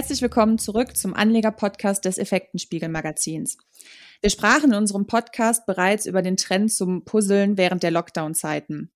Herzlich 0.00 0.22
willkommen 0.22 0.56
zurück 0.56 0.96
zum 0.96 1.12
Anleger-Podcast 1.12 2.06
des 2.06 2.16
Effektenspiegel-Magazins. 2.16 3.58
Wir 4.22 4.30
sprachen 4.30 4.70
in 4.70 4.78
unserem 4.78 5.06
Podcast 5.06 5.66
bereits 5.66 6.06
über 6.06 6.22
den 6.22 6.38
Trend 6.38 6.72
zum 6.72 7.04
Puzzeln 7.04 7.58
während 7.58 7.82
der 7.82 7.90
Lockdown-Zeiten. 7.90 8.90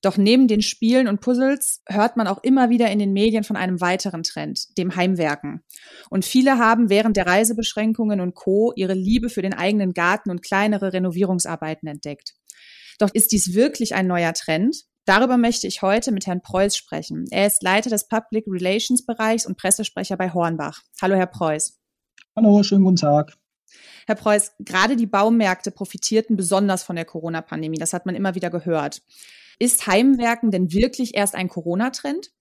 Doch 0.00 0.16
neben 0.16 0.48
den 0.48 0.62
Spielen 0.62 1.08
und 1.08 1.20
Puzzles 1.20 1.82
hört 1.86 2.16
man 2.16 2.26
auch 2.26 2.42
immer 2.42 2.70
wieder 2.70 2.90
in 2.90 2.98
den 2.98 3.12
Medien 3.12 3.44
von 3.44 3.56
einem 3.56 3.82
weiteren 3.82 4.22
Trend, 4.22 4.78
dem 4.78 4.96
Heimwerken. 4.96 5.62
Und 6.08 6.24
viele 6.24 6.56
haben 6.56 6.88
während 6.88 7.18
der 7.18 7.26
Reisebeschränkungen 7.26 8.22
und 8.22 8.34
Co. 8.34 8.72
ihre 8.76 8.94
Liebe 8.94 9.28
für 9.28 9.42
den 9.42 9.52
eigenen 9.52 9.92
Garten 9.92 10.30
und 10.30 10.42
kleinere 10.42 10.94
Renovierungsarbeiten 10.94 11.86
entdeckt. 11.86 12.32
Doch 12.98 13.10
ist 13.12 13.32
dies 13.32 13.52
wirklich 13.52 13.94
ein 13.94 14.06
neuer 14.06 14.32
Trend? 14.32 14.86
Darüber 15.06 15.38
möchte 15.38 15.68
ich 15.68 15.82
heute 15.82 16.10
mit 16.10 16.26
Herrn 16.26 16.42
Preuß 16.42 16.76
sprechen. 16.76 17.26
Er 17.30 17.46
ist 17.46 17.62
Leiter 17.62 17.90
des 17.90 18.08
Public 18.08 18.44
Relations 18.48 19.06
Bereichs 19.06 19.46
und 19.46 19.56
Pressesprecher 19.56 20.16
bei 20.16 20.32
Hornbach. 20.32 20.82
Hallo, 21.00 21.14
Herr 21.14 21.28
Preuß. 21.28 21.78
Hallo, 22.34 22.64
schönen 22.64 22.82
guten 22.82 22.96
Tag. 22.96 23.36
Herr 24.08 24.16
Preuß, 24.16 24.54
gerade 24.58 24.96
die 24.96 25.06
Baumärkte 25.06 25.70
profitierten 25.70 26.34
besonders 26.34 26.82
von 26.82 26.96
der 26.96 27.04
Corona-Pandemie. 27.04 27.78
Das 27.78 27.92
hat 27.92 28.04
man 28.04 28.16
immer 28.16 28.34
wieder 28.34 28.50
gehört. 28.50 29.02
Ist 29.60 29.86
Heimwerken 29.86 30.50
denn 30.50 30.72
wirklich 30.72 31.14
erst 31.14 31.36
ein 31.36 31.48
Corona-Trend? 31.48 32.32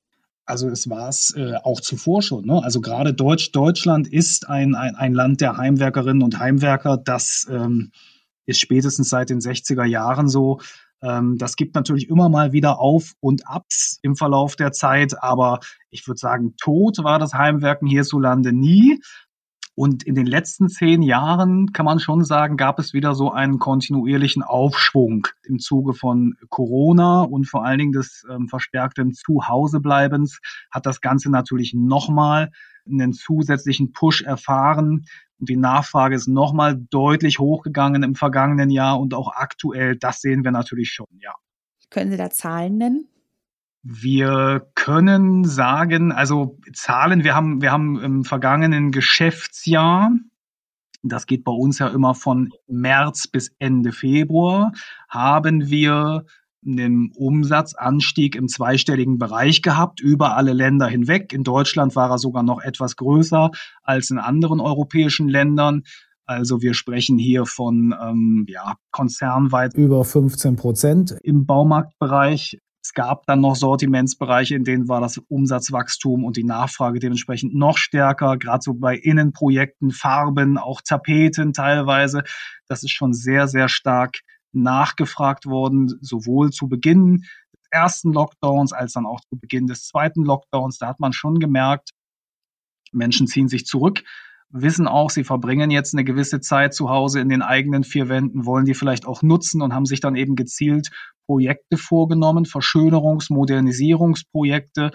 Also 0.47 0.67
es 0.67 0.89
war 0.89 1.07
es 1.07 1.35
äh, 1.37 1.57
auch 1.61 1.81
zuvor 1.81 2.23
schon. 2.23 2.45
Ne? 2.45 2.63
Also 2.63 2.81
gerade 2.81 3.13
Deutsch, 3.13 3.51
Deutschland 3.51 4.07
ist 4.07 4.49
ein, 4.49 4.73
ein, 4.73 4.95
ein 4.95 5.13
Land 5.13 5.39
der 5.39 5.57
Heimwerkerinnen 5.57 6.23
und 6.23 6.39
Heimwerker. 6.39 6.97
Das 6.97 7.45
ähm, 7.47 7.91
ist 8.47 8.59
spätestens 8.59 9.09
seit 9.09 9.29
den 9.29 9.39
60er 9.39 9.85
Jahren 9.85 10.27
so. 10.29 10.61
Ähm, 11.05 11.37
das 11.37 11.55
gibt 11.55 11.75
natürlich 11.75 12.09
immer 12.09 12.29
mal 12.29 12.51
wieder 12.51 12.79
Auf 12.79 13.13
und 13.19 13.47
Abs 13.47 13.99
im 14.01 14.15
Verlauf 14.15 14.55
der 14.55 14.71
Zeit, 14.71 15.21
aber 15.21 15.59
ich 15.89 16.07
würde 16.07 16.17
sagen, 16.17 16.55
tot 16.59 17.03
war 17.03 17.19
das 17.19 17.33
Heimwerken 17.33 17.87
hierzulande 17.87 18.51
nie. 18.51 18.99
Und 19.77 20.03
in 20.03 20.15
den 20.15 20.25
letzten 20.25 20.69
zehn 20.69 21.01
Jahren 21.01 21.73
kann 21.73 21.85
man 21.85 21.99
schon 21.99 22.23
sagen, 22.23 22.55
gab 22.55 22.79
es 22.79 22.93
wieder 22.93 23.13
so 23.13 23.31
einen 23.31 23.59
kontinuierlichen 23.59 24.41
Aufschwung 24.41 25.27
im 25.43 25.59
Zuge 25.59 25.93
von 25.93 26.35
Corona 26.47 27.23
und 27.23 27.45
vor 27.45 27.65
allen 27.65 27.79
Dingen 27.79 27.91
des 27.91 28.25
ähm, 28.31 28.47
verstärkten 28.47 29.13
Zuhausebleibens 29.13 30.39
hat 30.71 30.85
das 30.85 31.01
Ganze 31.01 31.29
natürlich 31.29 31.73
nochmal 31.73 32.51
einen 32.87 33.11
zusätzlichen 33.11 33.91
Push 33.91 34.21
erfahren. 34.21 35.05
Und 35.39 35.49
die 35.49 35.57
Nachfrage 35.57 36.15
ist 36.15 36.27
nochmal 36.27 36.75
deutlich 36.89 37.39
hochgegangen 37.39 38.03
im 38.03 38.15
vergangenen 38.15 38.69
Jahr 38.69 38.99
und 38.99 39.13
auch 39.13 39.31
aktuell. 39.33 39.95
Das 39.97 40.21
sehen 40.21 40.43
wir 40.43 40.51
natürlich 40.51 40.91
schon, 40.91 41.07
ja. 41.19 41.33
Können 41.89 42.11
Sie 42.11 42.17
da 42.17 42.29
Zahlen 42.29 42.77
nennen? 42.77 43.07
Wir 43.83 44.67
können 44.73 45.43
sagen, 45.43 46.11
also 46.11 46.57
Zahlen, 46.73 47.23
wir 47.23 47.35
haben, 47.35 47.61
wir 47.61 47.71
haben 47.71 47.99
im 48.01 48.23
vergangenen 48.23 48.91
Geschäftsjahr, 48.91 50.11
das 51.03 51.27
geht 51.27 51.43
bei 51.43 51.51
uns 51.51 51.77
ja 51.77 51.89
immer 51.89 52.15
von 52.15 52.49
März 52.67 53.27
bis 53.27 53.53
Ende 53.59 53.91
Februar, 53.91 54.71
haben 55.07 55.69
wir 55.69 56.25
einen 56.65 57.11
Umsatzanstieg 57.15 58.35
im 58.35 58.47
zweistelligen 58.47 59.17
Bereich 59.17 59.61
gehabt, 59.61 59.99
über 59.99 60.35
alle 60.35 60.53
Länder 60.53 60.87
hinweg. 60.87 61.33
In 61.33 61.43
Deutschland 61.43 61.95
war 61.95 62.09
er 62.09 62.17
sogar 62.17 62.43
noch 62.43 62.61
etwas 62.61 62.95
größer 62.95 63.51
als 63.83 64.09
in 64.09 64.17
anderen 64.17 64.59
europäischen 64.59 65.29
Ländern. 65.29 65.83
Also 66.25 66.61
wir 66.61 66.73
sprechen 66.73 67.17
hier 67.17 67.45
von 67.45 67.95
ähm, 68.01 68.45
ja, 68.49 68.75
konzernweit 68.91 69.75
über 69.75 70.03
15 70.03 70.55
Prozent 70.55 71.15
im 71.21 71.45
Baumarktbereich. 71.45 72.59
Es 72.81 72.93
gab 72.93 73.25
dann 73.25 73.41
noch 73.41 73.55
Sortimentsbereiche, 73.55 74.55
in 74.55 74.63
denen 74.63 74.87
war 74.87 75.01
das 75.01 75.17
Umsatzwachstum 75.17 76.23
und 76.23 76.37
die 76.37 76.43
Nachfrage 76.43 76.99
dementsprechend 76.99 77.55
noch 77.55 77.77
stärker, 77.77 78.37
gerade 78.37 78.61
so 78.61 78.75
bei 78.75 78.95
Innenprojekten, 78.95 79.91
Farben, 79.91 80.59
auch 80.59 80.81
Tapeten 80.81 81.53
teilweise. 81.53 82.23
Das 82.67 82.83
ist 82.83 82.91
schon 82.91 83.13
sehr, 83.13 83.47
sehr 83.47 83.69
stark 83.69 84.19
nachgefragt 84.55 85.45
worden, 85.45 85.97
sowohl 86.01 86.51
zu 86.51 86.67
Beginn 86.67 87.25
des 87.53 87.67
ersten 87.71 88.13
Lockdowns 88.13 88.73
als 88.73 88.93
dann 88.93 89.05
auch 89.05 89.21
zu 89.21 89.37
Beginn 89.37 89.67
des 89.67 89.85
zweiten 89.85 90.23
Lockdowns. 90.23 90.77
Da 90.77 90.87
hat 90.87 90.99
man 90.99 91.13
schon 91.13 91.39
gemerkt, 91.39 91.91
Menschen 92.91 93.27
ziehen 93.27 93.47
sich 93.47 93.65
zurück, 93.65 94.03
wissen 94.49 94.87
auch, 94.87 95.09
sie 95.09 95.23
verbringen 95.23 95.71
jetzt 95.71 95.93
eine 95.93 96.03
gewisse 96.03 96.39
Zeit 96.39 96.73
zu 96.73 96.89
Hause 96.89 97.19
in 97.19 97.29
den 97.29 97.41
eigenen 97.41 97.83
vier 97.83 98.09
Wänden, 98.09 98.45
wollen 98.45 98.65
die 98.65 98.73
vielleicht 98.73 99.05
auch 99.05 99.21
nutzen 99.21 99.61
und 99.61 99.73
haben 99.73 99.85
sich 99.85 99.99
dann 99.99 100.15
eben 100.15 100.35
gezielt 100.35 100.89
Projekte 101.25 101.77
vorgenommen, 101.77 102.45
Verschönerungs-, 102.45 103.33
Modernisierungsprojekte 103.33 104.91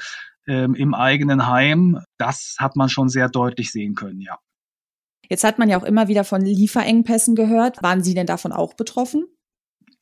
ähm, 0.47 0.75
im 0.75 0.94
eigenen 0.94 1.47
Heim. 1.47 2.00
Das 2.19 2.56
hat 2.59 2.76
man 2.76 2.88
schon 2.88 3.09
sehr 3.09 3.28
deutlich 3.28 3.70
sehen 3.72 3.94
können, 3.94 4.20
ja. 4.20 4.38
Jetzt 5.28 5.44
hat 5.44 5.60
man 5.60 5.69
ja 5.69 5.78
auch 5.78 5.84
immer 5.84 6.09
wieder 6.09 6.25
von 6.25 6.41
Lieferengpässen 6.41 7.37
gehört. 7.37 7.81
Waren 7.84 8.03
Sie 8.03 8.15
denn 8.15 8.26
davon 8.26 8.50
auch 8.50 8.75
betroffen? 8.75 9.26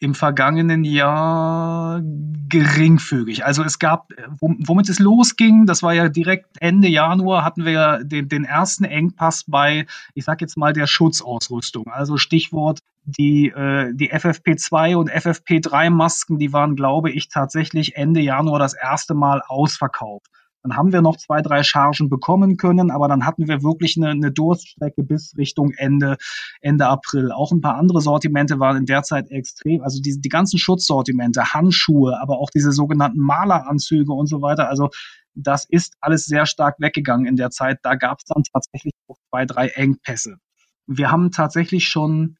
Im 0.00 0.14
vergangenen 0.14 0.84
Jahr 0.84 2.00
geringfügig. 2.48 3.44
Also 3.44 3.64
es 3.64 3.78
gab, 3.78 4.12
womit 4.40 4.88
es 4.88 4.98
losging, 4.98 5.66
das 5.66 5.82
war 5.82 5.92
ja 5.92 6.08
direkt 6.08 6.46
Ende 6.60 6.88
Januar, 6.88 7.44
hatten 7.44 7.64
wir 7.64 8.04
den, 8.04 8.28
den 8.28 8.44
ersten 8.44 8.84
Engpass 8.84 9.44
bei, 9.44 9.86
ich 10.14 10.24
sag 10.24 10.40
jetzt 10.40 10.56
mal, 10.56 10.72
der 10.72 10.86
Schutzausrüstung. 10.86 11.88
Also 11.88 12.16
Stichwort 12.16 12.80
die, 13.08 13.48
äh, 13.48 13.92
die 13.94 14.12
FFP2 14.12 14.96
und 14.96 15.10
FFP3 15.10 15.90
Masken, 15.90 16.38
die 16.38 16.52
waren, 16.52 16.76
glaube 16.76 17.10
ich, 17.10 17.28
tatsächlich 17.28 17.96
Ende 17.96 18.20
Januar 18.20 18.58
das 18.58 18.74
erste 18.74 19.14
Mal 19.14 19.42
ausverkauft. 19.48 20.26
Dann 20.62 20.76
haben 20.76 20.92
wir 20.92 21.02
noch 21.02 21.16
zwei, 21.16 21.40
drei 21.40 21.62
Chargen 21.62 22.08
bekommen 22.08 22.56
können, 22.56 22.90
aber 22.90 23.08
dann 23.08 23.24
hatten 23.24 23.48
wir 23.48 23.62
wirklich 23.62 23.96
eine, 23.96 24.10
eine 24.10 24.32
Durststrecke 24.32 25.02
bis 25.02 25.36
Richtung 25.36 25.72
Ende, 25.76 26.16
Ende 26.60 26.86
April. 26.86 27.32
Auch 27.32 27.52
ein 27.52 27.60
paar 27.60 27.76
andere 27.76 28.00
Sortimente 28.00 28.58
waren 28.58 28.76
in 28.76 28.86
der 28.86 29.02
Zeit 29.02 29.30
extrem. 29.30 29.82
Also 29.82 30.00
die, 30.00 30.20
die 30.20 30.28
ganzen 30.28 30.58
Schutzsortimente, 30.58 31.54
Handschuhe, 31.54 32.20
aber 32.20 32.38
auch 32.38 32.50
diese 32.50 32.72
sogenannten 32.72 33.20
Maleranzüge 33.20 34.12
und 34.12 34.26
so 34.26 34.42
weiter. 34.42 34.68
Also 34.68 34.90
das 35.34 35.64
ist 35.64 35.94
alles 36.00 36.26
sehr 36.26 36.46
stark 36.46 36.76
weggegangen 36.78 37.26
in 37.26 37.36
der 37.36 37.50
Zeit. 37.50 37.78
Da 37.82 37.94
gab 37.94 38.18
es 38.18 38.24
dann 38.24 38.42
tatsächlich 38.42 38.94
auch 39.06 39.16
zwei, 39.30 39.46
drei 39.46 39.68
Engpässe. 39.68 40.38
Wir 40.86 41.10
haben 41.10 41.30
tatsächlich 41.30 41.88
schon 41.88 42.36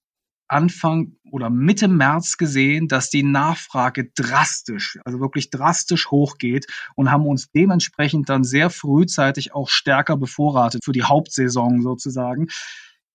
Anfang 0.48 1.16
oder 1.30 1.50
Mitte 1.50 1.88
März 1.88 2.36
gesehen, 2.36 2.88
dass 2.88 3.10
die 3.10 3.22
Nachfrage 3.22 4.10
drastisch, 4.14 4.98
also 5.04 5.20
wirklich 5.20 5.50
drastisch 5.50 6.10
hochgeht 6.10 6.66
und 6.96 7.10
haben 7.10 7.26
uns 7.26 7.50
dementsprechend 7.52 8.28
dann 8.28 8.44
sehr 8.44 8.70
frühzeitig 8.70 9.54
auch 9.54 9.68
stärker 9.68 10.16
bevorratet 10.16 10.84
für 10.84 10.92
die 10.92 11.04
Hauptsaison 11.04 11.82
sozusagen. 11.82 12.48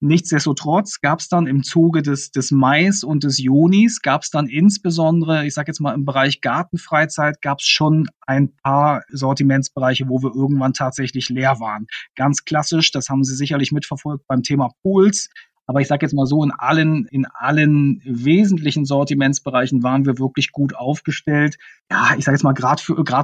Nichtsdestotrotz 0.06 1.00
gab 1.00 1.22
es 1.22 1.30
dann 1.30 1.48
im 1.48 1.64
Zuge 1.64 2.02
des, 2.02 2.32
des 2.32 2.52
Mais 2.52 3.06
und 3.06 3.24
des 3.24 3.38
Junis, 3.38 4.02
gab 4.02 4.24
es 4.24 4.30
dann 4.32 4.48
insbesondere, 4.48 5.46
ich 5.46 5.54
sage 5.54 5.70
jetzt 5.70 5.80
mal 5.80 5.94
im 5.94 6.04
Bereich 6.04 6.42
Gartenfreizeit, 6.42 7.42
gab 7.42 7.60
es 7.62 7.68
schon 7.68 8.10
ein 8.28 8.54
paar 8.58 9.04
Sortimentsbereiche, 9.08 10.10
wo 10.10 10.22
wir 10.22 10.36
irgendwann 10.36 10.74
tatsächlich 10.74 11.30
leer 11.30 11.62
waren. 11.62 11.88
Ganz 12.18 12.44
klassisch, 12.44 12.92
das 12.92 13.08
haben 13.08 13.24
Sie 13.24 13.34
sicherlich 13.34 13.72
mitverfolgt 13.72 14.28
beim 14.28 14.44
Thema 14.44 14.72
Pools 14.82 15.30
aber 15.66 15.80
ich 15.80 15.88
sage 15.88 16.06
jetzt 16.06 16.14
mal 16.14 16.26
so, 16.26 16.44
in 16.44 16.52
allen, 16.52 17.06
in 17.06 17.26
allen 17.26 18.02
wesentlichen 18.04 18.86
Sortimentsbereichen 18.86 19.82
waren 19.82 20.06
wir 20.06 20.20
wirklich 20.20 20.52
gut 20.52 20.76
aufgestellt. 20.76 21.58
Ja, 21.90 22.16
ich 22.18 22.26
sage 22.26 22.36
jetzt 22.36 22.44
mal, 22.44 22.54
gerade 22.54 22.82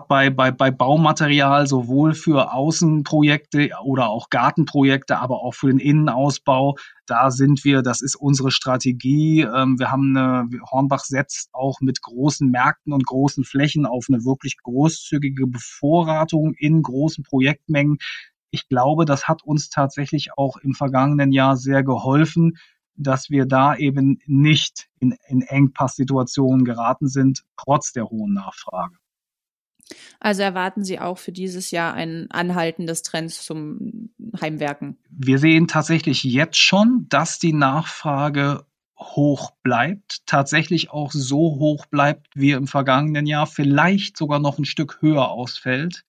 bei, 0.07 0.29
bei, 0.29 0.51
bei 0.51 0.71
Baumaterial, 0.71 1.67
sowohl 1.67 2.13
für 2.13 2.53
Außenprojekte 2.53 3.71
oder 3.83 4.09
auch 4.09 4.29
Gartenprojekte, 4.29 5.17
aber 5.17 5.41
auch 5.41 5.53
für 5.53 5.67
den 5.67 5.79
Innenausbau, 5.79 6.75
da 7.09 7.31
sind 7.31 7.65
wir, 7.65 7.81
das 7.81 8.01
ist 8.01 8.15
unsere 8.15 8.51
Strategie. 8.51 9.41
Ähm, 9.41 9.79
wir 9.79 9.91
haben 9.91 10.15
eine, 10.15 10.47
Hornbach 10.71 11.03
setzt 11.03 11.49
auch 11.53 11.81
mit 11.81 12.01
großen 12.01 12.49
Märkten 12.49 12.93
und 12.93 13.05
großen 13.05 13.43
Flächen 13.43 13.85
auf 13.85 14.05
eine 14.09 14.23
wirklich 14.25 14.57
großzügige 14.61 15.47
Bevorratung 15.47 16.53
in 16.53 16.83
großen 16.83 17.23
Projektmengen 17.23 17.97
ich 18.51 18.67
glaube, 18.67 19.05
das 19.05 19.27
hat 19.27 19.43
uns 19.43 19.69
tatsächlich 19.69 20.37
auch 20.37 20.57
im 20.57 20.73
vergangenen 20.73 21.31
Jahr 21.31 21.57
sehr 21.57 21.83
geholfen, 21.83 22.57
dass 22.95 23.29
wir 23.29 23.45
da 23.45 23.75
eben 23.75 24.19
nicht 24.25 24.89
in, 24.99 25.15
in 25.27 25.41
Engpasssituationen 25.41 26.65
geraten 26.65 27.07
sind, 27.07 27.43
trotz 27.55 27.93
der 27.93 28.09
hohen 28.09 28.33
Nachfrage. 28.33 28.97
Also 30.19 30.43
erwarten 30.43 30.83
Sie 30.83 30.99
auch 30.99 31.17
für 31.17 31.31
dieses 31.31 31.71
Jahr 31.71 31.93
ein 31.93 32.29
Anhalten 32.29 32.85
des 32.85 33.01
Trends 33.01 33.43
zum 33.43 34.11
Heimwerken? 34.39 34.97
Wir 35.09 35.39
sehen 35.39 35.67
tatsächlich 35.67 36.23
jetzt 36.23 36.57
schon, 36.57 37.07
dass 37.09 37.39
die 37.39 37.53
Nachfrage 37.53 38.65
hoch 38.97 39.51
bleibt, 39.63 40.27
tatsächlich 40.27 40.91
auch 40.91 41.11
so 41.11 41.37
hoch 41.37 41.85
bleibt 41.85 42.27
wie 42.35 42.51
im 42.51 42.67
vergangenen 42.67 43.25
Jahr, 43.25 43.47
vielleicht 43.47 44.17
sogar 44.17 44.39
noch 44.39 44.59
ein 44.59 44.65
Stück 44.65 45.01
höher 45.01 45.29
ausfällt. 45.29 46.03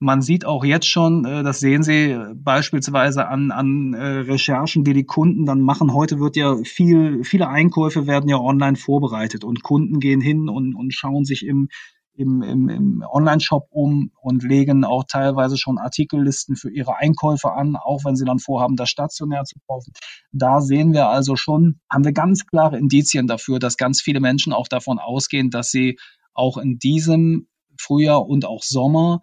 Man 0.00 0.22
sieht 0.22 0.44
auch 0.44 0.64
jetzt 0.64 0.86
schon, 0.86 1.24
äh, 1.24 1.42
das 1.42 1.58
sehen 1.58 1.82
Sie 1.82 2.16
beispielsweise 2.34 3.26
an, 3.26 3.50
an 3.50 3.94
äh, 3.94 4.06
Recherchen, 4.20 4.84
die 4.84 4.92
die 4.92 5.04
Kunden 5.04 5.44
dann 5.44 5.60
machen. 5.60 5.92
Heute 5.92 6.20
wird 6.20 6.36
ja 6.36 6.56
viel, 6.62 7.24
viele 7.24 7.48
Einkäufe 7.48 8.06
werden 8.06 8.28
ja 8.28 8.38
online 8.38 8.76
vorbereitet 8.76 9.42
und 9.42 9.62
Kunden 9.62 9.98
gehen 9.98 10.20
hin 10.20 10.48
und, 10.48 10.76
und 10.76 10.94
schauen 10.94 11.24
sich 11.24 11.44
im, 11.44 11.68
im, 12.14 12.42
im, 12.42 12.68
im 12.68 13.04
Online-Shop 13.10 13.66
um 13.70 14.12
und 14.20 14.44
legen 14.44 14.84
auch 14.84 15.04
teilweise 15.04 15.58
schon 15.58 15.78
Artikellisten 15.78 16.54
für 16.54 16.70
ihre 16.70 16.96
Einkäufe 16.96 17.52
an, 17.52 17.74
auch 17.74 18.04
wenn 18.04 18.14
sie 18.14 18.24
dann 18.24 18.38
vorhaben, 18.38 18.76
das 18.76 18.90
stationär 18.90 19.44
zu 19.44 19.56
kaufen. 19.66 19.92
Da 20.30 20.60
sehen 20.60 20.92
wir 20.92 21.08
also 21.08 21.34
schon, 21.34 21.80
haben 21.90 22.04
wir 22.04 22.12
ganz 22.12 22.46
klare 22.46 22.78
Indizien 22.78 23.26
dafür, 23.26 23.58
dass 23.58 23.76
ganz 23.76 24.00
viele 24.00 24.20
Menschen 24.20 24.52
auch 24.52 24.68
davon 24.68 25.00
ausgehen, 25.00 25.50
dass 25.50 25.72
sie 25.72 25.98
auch 26.34 26.56
in 26.56 26.78
diesem 26.78 27.48
Frühjahr 27.80 28.26
und 28.26 28.44
auch 28.44 28.62
Sommer 28.62 29.20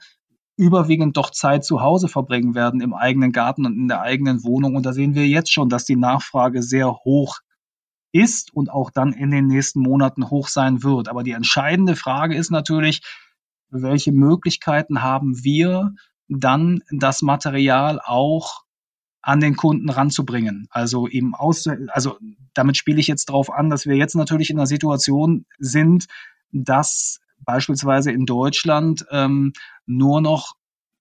überwiegend 0.58 1.18
doch 1.18 1.32
Zeit 1.32 1.66
zu 1.66 1.82
Hause 1.82 2.08
verbringen 2.08 2.56
werden 2.56 2.82
im 2.82 2.94
eigenen 2.94 3.32
Garten 3.32 3.66
und 3.66 3.76
in 3.76 3.88
der 3.88 4.02
eigenen 4.02 4.44
Wohnung. 4.44 4.76
Und 4.76 4.86
da 4.86 4.94
sehen 4.94 5.16
wir 5.16 5.28
jetzt 5.28 5.52
schon, 5.52 5.70
dass 5.70 5.86
die 5.86 5.98
Nachfrage 5.98 6.64
sehr 6.64 6.92
hoch 6.94 7.40
ist 8.12 8.54
und 8.54 8.70
auch 8.70 8.92
dann 8.92 9.12
in 9.12 9.32
den 9.32 9.48
nächsten 9.48 9.82
Monaten 9.82 10.30
hoch 10.30 10.48
sein 10.48 10.84
wird. 10.84 11.10
Aber 11.10 11.24
die 11.24 11.32
entscheidende 11.32 11.96
Frage 11.98 12.36
ist 12.36 12.52
natürlich, 12.52 13.02
welche 13.70 14.14
Möglichkeiten 14.14 15.02
haben 15.02 15.44
wir 15.44 15.94
dann 16.30 16.82
das 16.92 17.22
Material 17.22 18.00
auch 18.04 18.64
an 19.22 19.40
den 19.40 19.56
Kunden 19.56 19.90
ranzubringen. 19.90 20.68
Also 20.70 21.08
eben 21.08 21.36
aus, 21.36 21.68
also 21.90 22.18
damit 22.54 22.78
spiele 22.78 23.00
ich 23.00 23.08
jetzt 23.08 23.30
darauf 23.30 23.52
an, 23.52 23.70
dass 23.70 23.86
wir 23.86 23.96
jetzt 23.96 24.16
natürlich 24.16 24.50
in 24.50 24.58
einer 24.58 24.68
Situation 24.68 25.46
sind, 25.58 26.06
dass 26.52 27.20
beispielsweise 27.40 28.12
in 28.12 28.26
Deutschland 28.26 29.06
ähm, 29.12 29.52
nur 29.86 30.22
noch 30.22 30.56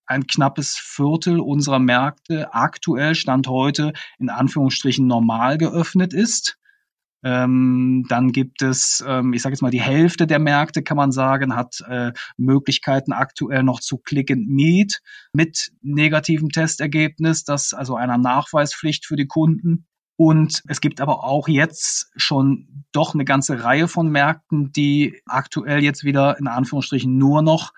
ein 0.06 0.26
knappes 0.26 0.76
Viertel 0.76 1.40
unserer 1.40 1.78
Märkte 1.78 2.52
aktuell 2.52 3.14
Stand 3.14 3.48
heute 3.48 3.92
in 4.18 4.28
Anführungsstrichen 4.28 5.06
normal 5.06 5.58
geöffnet 5.58 6.12
ist. 6.12 6.58
Ähm, 7.24 8.04
dann 8.10 8.32
gibt 8.32 8.60
es, 8.60 9.02
ähm, 9.06 9.32
ich 9.32 9.40
sage 9.40 9.54
jetzt 9.54 9.62
mal, 9.62 9.70
die 9.70 9.80
Hälfte 9.80 10.26
der 10.26 10.38
Märkte, 10.38 10.82
kann 10.82 10.98
man 10.98 11.10
sagen, 11.10 11.56
hat 11.56 11.80
äh, 11.88 12.12
Möglichkeiten 12.36 13.12
aktuell 13.12 13.62
noch 13.62 13.80
zu 13.80 13.96
Click 13.96 14.30
and 14.30 14.46
Meet 14.46 15.00
mit 15.32 15.72
negativem 15.80 16.50
Testergebnis, 16.50 17.44
das 17.44 17.72
also 17.72 17.96
einer 17.96 18.18
Nachweispflicht 18.18 19.06
für 19.06 19.16
die 19.16 19.26
Kunden. 19.26 19.86
Und 20.16 20.62
es 20.68 20.82
gibt 20.82 21.00
aber 21.00 21.24
auch 21.24 21.48
jetzt 21.48 22.12
schon 22.14 22.84
doch 22.92 23.14
eine 23.14 23.24
ganze 23.24 23.64
Reihe 23.64 23.88
von 23.88 24.10
Märkten, 24.10 24.70
die 24.70 25.20
aktuell 25.26 25.82
jetzt 25.82 26.04
wieder 26.04 26.38
in 26.38 26.46
Anführungsstrichen 26.46 27.16
nur 27.16 27.40
noch 27.40 27.72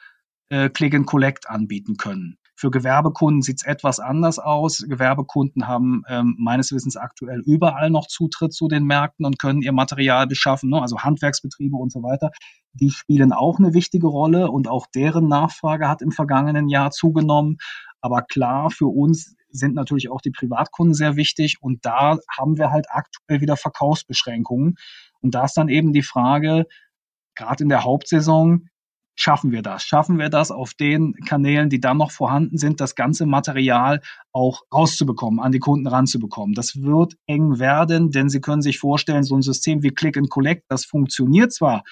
äh, 0.49 0.69
Click 0.69 0.95
and 0.95 1.07
Collect 1.07 1.49
anbieten 1.49 1.97
können. 1.97 2.39
Für 2.59 2.71
Gewerbekunden 2.71 3.43
sieht 3.43 3.59
es 3.61 3.67
etwas 3.67 4.01
anders 4.01 4.39
aus. 4.39 4.79
Gewerbekunden 4.89 5.69
haben 5.69 6.05
ähm, 6.09 6.37
meines 6.39 6.73
Wissens 6.73 6.97
aktuell 6.97 7.43
überall 7.45 7.91
noch 7.91 8.07
Zutritt 8.07 8.55
zu 8.55 8.67
den 8.67 8.85
Märkten 8.85 9.27
und 9.27 9.39
können 9.39 9.61
ihr 9.61 9.73
Material 9.73 10.27
beschaffen, 10.27 10.71
ne? 10.71 10.81
also 10.81 11.01
Handwerksbetriebe 11.01 11.77
und 11.77 11.93
so 11.93 12.03
weiter. 12.03 12.31
Die 12.73 12.91
spielen 12.91 13.33
auch 13.33 13.59
eine 13.59 13.75
wichtige 13.75 14.07
Rolle 14.07 14.51
und 14.51 14.69
auch 14.69 14.87
deren 14.95 15.29
Nachfrage 15.29 15.87
hat 15.87 16.01
im 16.01 16.13
vergangenen 16.13 16.71
Jahr 16.71 16.93
zugenommen. 16.93 17.59
Aber 18.01 18.23
klar, 18.23 18.71
für 18.71 18.87
uns 18.87 19.37
sind 19.51 19.75
natürlich 19.75 20.11
auch 20.11 20.23
die 20.23 20.31
Privatkunden 20.31 20.95
sehr 20.95 21.17
wichtig 21.17 21.57
und 21.61 21.85
da 21.85 22.17
haben 22.39 22.57
wir 22.57 22.71
halt 22.71 22.87
aktuell 22.89 23.43
wieder 23.43 23.59
Verkaufsbeschränkungen. 23.59 24.77
Und 25.21 25.35
da 25.35 25.45
ist 25.45 25.59
dann 25.59 25.69
eben 25.69 25.93
die 25.93 26.03
Frage, 26.03 26.65
gerade 27.35 27.63
in 27.65 27.69
der 27.69 27.85
Hauptsaison, 27.85 28.69
schaffen 29.17 29.51
wir 29.51 29.63
das? 29.63 29.83
Schaffen 29.83 30.19
wir 30.19 30.29
das 30.29 30.51
auf 30.51 30.75
den 30.75 31.15
Kanälen, 31.27 31.71
die 31.71 31.81
dann 31.81 31.97
noch 31.97 32.13
vorhanden 32.13 32.59
sind, 32.59 32.81
das 32.81 32.95
ganze 32.95 33.27
Material 33.27 34.01
auch 34.33 34.63
rauszubekommen, 34.73 35.41
an 35.41 35.53
die 35.53 35.59
Kunden 35.59 35.87
ranzubekommen? 35.87 36.55
Das 36.55 36.83
wird 36.83 37.17
eng 37.27 37.59
werden, 37.59 38.11
denn 38.11 38.29
Sie 38.29 38.41
können 38.41 38.63
sich 38.63 38.79
vorstellen, 38.79 39.25
so 39.25 39.35
ein 39.35 39.43
System 39.43 39.83
wie 39.83 39.91
Click 39.91 40.17
and 40.17 40.31
Collect, 40.31 40.65
das 40.69 40.85
funktioniert 40.85 41.53
zwar 41.53 41.83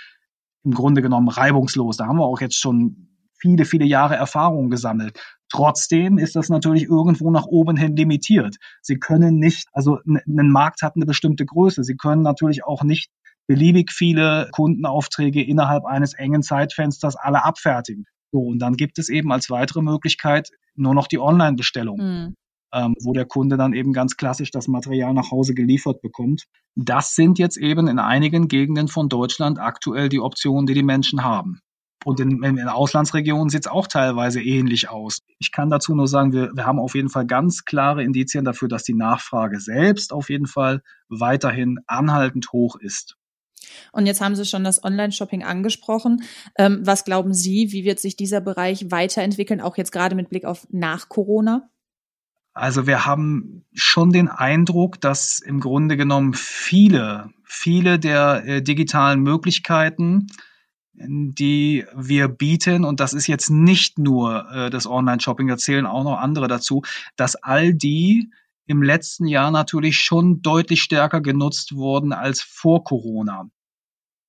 im 0.62 0.72
Grunde 0.72 1.02
genommen 1.02 1.28
reibungslos. 1.28 1.96
Da 1.96 2.06
haben 2.06 2.18
wir 2.18 2.24
auch 2.24 2.40
jetzt 2.40 2.58
schon 2.58 3.08
viele, 3.38 3.64
viele 3.64 3.84
Jahre 3.84 4.16
Erfahrung 4.16 4.70
gesammelt. 4.70 5.18
Trotzdem 5.50 6.18
ist 6.18 6.36
das 6.36 6.48
natürlich 6.48 6.84
irgendwo 6.84 7.30
nach 7.30 7.44
oben 7.46 7.76
hin 7.76 7.94
limitiert. 7.96 8.56
Sie 8.80 8.98
können 8.98 9.38
nicht, 9.38 9.68
also 9.72 9.98
ein 10.04 10.48
Markt 10.48 10.82
hat 10.82 10.96
eine 10.96 11.06
bestimmte 11.06 11.44
Größe. 11.44 11.84
Sie 11.84 11.96
können 11.96 12.22
natürlich 12.22 12.64
auch 12.64 12.82
nicht 12.82 13.10
beliebig 13.46 13.92
viele 13.92 14.48
Kundenaufträge 14.52 15.42
innerhalb 15.42 15.84
eines 15.84 16.14
engen 16.14 16.42
Zeitfensters 16.42 17.16
alle 17.16 17.44
abfertigen. 17.44 18.06
So, 18.32 18.40
und 18.40 18.58
dann 18.58 18.74
gibt 18.74 18.98
es 18.98 19.08
eben 19.08 19.32
als 19.32 19.50
weitere 19.50 19.82
Möglichkeit 19.82 20.50
nur 20.74 20.94
noch 20.94 21.06
die 21.06 21.18
Online-Bestellung. 21.18 21.98
Mhm. 21.98 22.34
Ähm, 22.72 22.96
wo 23.04 23.12
der 23.12 23.24
Kunde 23.24 23.56
dann 23.56 23.72
eben 23.72 23.92
ganz 23.92 24.16
klassisch 24.16 24.50
das 24.50 24.66
Material 24.66 25.14
nach 25.14 25.30
Hause 25.30 25.54
geliefert 25.54 26.02
bekommt. 26.02 26.42
Das 26.74 27.14
sind 27.14 27.38
jetzt 27.38 27.56
eben 27.56 27.86
in 27.86 28.00
einigen 28.00 28.48
Gegenden 28.48 28.88
von 28.88 29.08
Deutschland 29.08 29.60
aktuell 29.60 30.08
die 30.08 30.18
Optionen, 30.18 30.66
die 30.66 30.74
die 30.74 30.82
Menschen 30.82 31.22
haben. 31.22 31.60
Und 32.04 32.18
in, 32.18 32.42
in, 32.42 32.58
in 32.58 32.68
Auslandsregionen 32.68 33.48
sieht 33.48 33.66
es 33.66 33.70
auch 33.70 33.86
teilweise 33.86 34.42
ähnlich 34.42 34.90
aus. 34.90 35.20
Ich 35.38 35.52
kann 35.52 35.70
dazu 35.70 35.94
nur 35.94 36.08
sagen, 36.08 36.32
wir, 36.32 36.50
wir 36.54 36.66
haben 36.66 36.78
auf 36.78 36.96
jeden 36.96 37.08
Fall 37.08 37.26
ganz 37.26 37.64
klare 37.64 38.02
Indizien 38.02 38.44
dafür, 38.44 38.66
dass 38.66 38.82
die 38.82 38.94
Nachfrage 38.94 39.60
selbst 39.60 40.12
auf 40.12 40.28
jeden 40.28 40.46
Fall 40.46 40.82
weiterhin 41.08 41.78
anhaltend 41.86 42.52
hoch 42.52 42.76
ist. 42.76 43.16
Und 43.92 44.06
jetzt 44.06 44.20
haben 44.20 44.34
Sie 44.34 44.44
schon 44.44 44.64
das 44.64 44.82
Online-Shopping 44.82 45.42
angesprochen. 45.42 46.22
Ähm, 46.56 46.80
was 46.82 47.04
glauben 47.04 47.34
Sie, 47.34 47.72
wie 47.72 47.84
wird 47.84 48.00
sich 48.00 48.16
dieser 48.16 48.40
Bereich 48.40 48.90
weiterentwickeln, 48.90 49.60
auch 49.60 49.76
jetzt 49.76 49.92
gerade 49.92 50.14
mit 50.14 50.28
Blick 50.28 50.44
auf 50.44 50.66
nach 50.70 51.08
Corona? 51.08 51.68
Also 52.54 52.86
wir 52.86 53.04
haben 53.04 53.64
schon 53.72 54.10
den 54.12 54.28
Eindruck, 54.28 55.00
dass 55.00 55.40
im 55.40 55.58
Grunde 55.58 55.96
genommen 55.96 56.34
viele, 56.34 57.30
viele 57.42 57.98
der 57.98 58.44
äh, 58.46 58.62
digitalen 58.62 59.20
Möglichkeiten, 59.20 60.28
die 60.96 61.84
wir 61.96 62.28
bieten, 62.28 62.84
und 62.84 63.00
das 63.00 63.12
ist 63.12 63.26
jetzt 63.26 63.50
nicht 63.50 63.98
nur 63.98 64.48
äh, 64.52 64.70
das 64.70 64.86
Online-Shopping, 64.86 65.48
da 65.48 65.56
zählen 65.56 65.86
auch 65.86 66.04
noch 66.04 66.18
andere 66.18 66.46
dazu, 66.46 66.82
dass 67.16 67.34
all 67.34 67.74
die 67.74 68.30
im 68.66 68.82
letzten 68.82 69.26
Jahr 69.26 69.50
natürlich 69.50 69.98
schon 69.98 70.42
deutlich 70.42 70.82
stärker 70.82 71.20
genutzt 71.20 71.74
wurden 71.74 72.12
als 72.12 72.42
vor 72.42 72.84
Corona. 72.84 73.48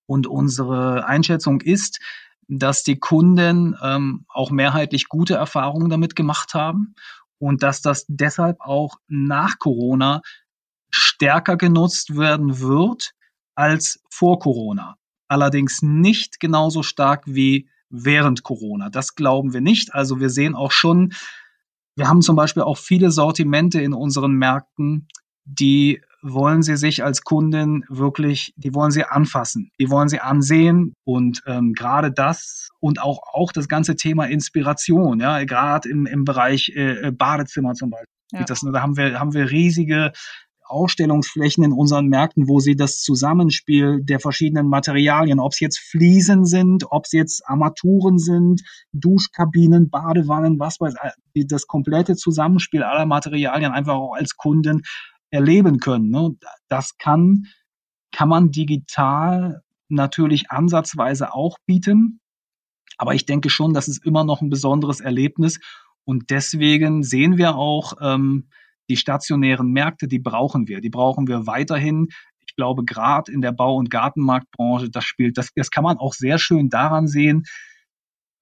Und 0.07 0.27
unsere 0.27 1.05
Einschätzung 1.05 1.61
ist, 1.61 1.99
dass 2.47 2.83
die 2.83 2.99
Kunden 2.99 3.75
ähm, 3.81 4.25
auch 4.29 4.51
mehrheitlich 4.51 5.09
gute 5.09 5.35
Erfahrungen 5.35 5.89
damit 5.89 6.15
gemacht 6.15 6.53
haben 6.53 6.95
und 7.39 7.63
dass 7.63 7.81
das 7.81 8.05
deshalb 8.07 8.61
auch 8.61 8.97
nach 9.07 9.57
Corona 9.57 10.21
stärker 10.91 11.57
genutzt 11.57 12.17
werden 12.17 12.59
wird 12.59 13.11
als 13.55 14.01
vor 14.09 14.39
Corona. 14.39 14.97
Allerdings 15.27 15.81
nicht 15.81 16.39
genauso 16.39 16.83
stark 16.83 17.23
wie 17.25 17.67
während 17.89 18.43
Corona. 18.43 18.89
Das 18.89 19.15
glauben 19.15 19.53
wir 19.53 19.61
nicht. 19.61 19.93
Also 19.93 20.19
wir 20.19 20.29
sehen 20.29 20.55
auch 20.55 20.71
schon, 20.71 21.13
wir 21.95 22.07
haben 22.07 22.21
zum 22.21 22.35
Beispiel 22.35 22.63
auch 22.63 22.77
viele 22.77 23.11
Sortimente 23.11 23.81
in 23.81 23.93
unseren 23.93 24.33
Märkten, 24.33 25.07
die 25.45 26.01
wollen 26.21 26.63
Sie 26.63 26.75
sich 26.75 27.03
als 27.03 27.21
Kundin 27.21 27.85
wirklich, 27.87 28.53
die 28.57 28.73
wollen 28.73 28.91
Sie 28.91 29.03
anfassen, 29.03 29.71
die 29.79 29.89
wollen 29.91 30.09
Sie 30.09 30.19
ansehen 30.19 30.93
und 31.03 31.43
ähm, 31.45 31.73
gerade 31.73 32.11
das 32.11 32.69
und 32.79 32.99
auch, 32.99 33.19
auch 33.31 33.51
das 33.51 33.67
ganze 33.67 33.95
Thema 33.95 34.25
Inspiration, 34.25 35.19
ja, 35.19 35.43
gerade 35.43 35.87
im, 35.87 36.07
im 36.07 36.25
Bereich 36.25 36.71
äh, 36.75 37.11
Badezimmer 37.11 37.73
zum 37.73 37.91
Beispiel. 37.91 38.07
Ja. 38.31 38.43
Das, 38.43 38.61
da 38.61 38.81
haben 38.81 38.97
wir, 38.97 39.19
haben 39.19 39.33
wir 39.33 39.51
riesige 39.51 40.11
Ausstellungsflächen 40.67 41.63
in 41.63 41.73
unseren 41.73 42.07
Märkten, 42.07 42.47
wo 42.47 42.59
sie 42.59 42.75
das 42.75 43.01
Zusammenspiel 43.01 44.01
der 44.01 44.19
verschiedenen 44.19 44.67
Materialien, 44.67 45.39
ob 45.39 45.53
es 45.53 45.59
jetzt 45.59 45.77
Fliesen 45.77 46.45
sind, 46.45 46.85
ob 46.89 47.05
es 47.05 47.11
jetzt 47.11 47.47
Armaturen 47.47 48.17
sind, 48.17 48.63
Duschkabinen, 48.91 49.91
Badewannen, 49.91 50.59
was 50.59 50.79
weiß 50.79 50.95
ich, 50.95 51.11
das 51.43 51.67
komplette 51.67 52.15
Zusammenspiel 52.15 52.83
aller 52.83 53.05
Materialien 53.05 53.71
einfach 53.71 53.95
auch 53.95 54.13
als 54.13 54.37
Kunden 54.37 54.83
erleben 55.31 55.79
können. 55.79 56.09
Ne? 56.09 56.35
Das 56.69 56.97
kann, 56.97 57.47
kann 58.11 58.29
man 58.29 58.51
digital 58.51 59.61
natürlich 59.89 60.51
ansatzweise 60.51 61.33
auch 61.33 61.57
bieten. 61.65 62.21
Aber 62.97 63.13
ich 63.13 63.25
denke 63.25 63.49
schon, 63.49 63.73
das 63.73 63.87
ist 63.87 64.05
immer 64.05 64.23
noch 64.23 64.41
ein 64.41 64.49
besonderes 64.49 65.01
Erlebnis. 65.01 65.59
Und 66.05 66.29
deswegen 66.29 67.03
sehen 67.03 67.37
wir 67.37 67.55
auch, 67.55 67.93
ähm, 67.99 68.47
die 68.89 68.97
stationären 68.97 69.71
Märkte, 69.71 70.07
die 70.07 70.19
brauchen 70.19 70.67
wir. 70.67 70.79
Die 70.79 70.89
brauchen 70.89 71.27
wir 71.27 71.47
weiterhin. 71.47 72.07
Ich 72.47 72.55
glaube, 72.55 72.85
gerade 72.85 73.31
in 73.31 73.41
der 73.41 73.51
Bau- 73.51 73.75
und 73.75 73.89
Gartenmarktbranche, 73.89 74.89
das 74.89 75.03
spielt, 75.03 75.37
das, 75.37 75.49
das 75.55 75.71
kann 75.71 75.83
man 75.83 75.97
auch 75.97 76.13
sehr 76.13 76.37
schön 76.37 76.69
daran 76.69 77.07
sehen, 77.07 77.43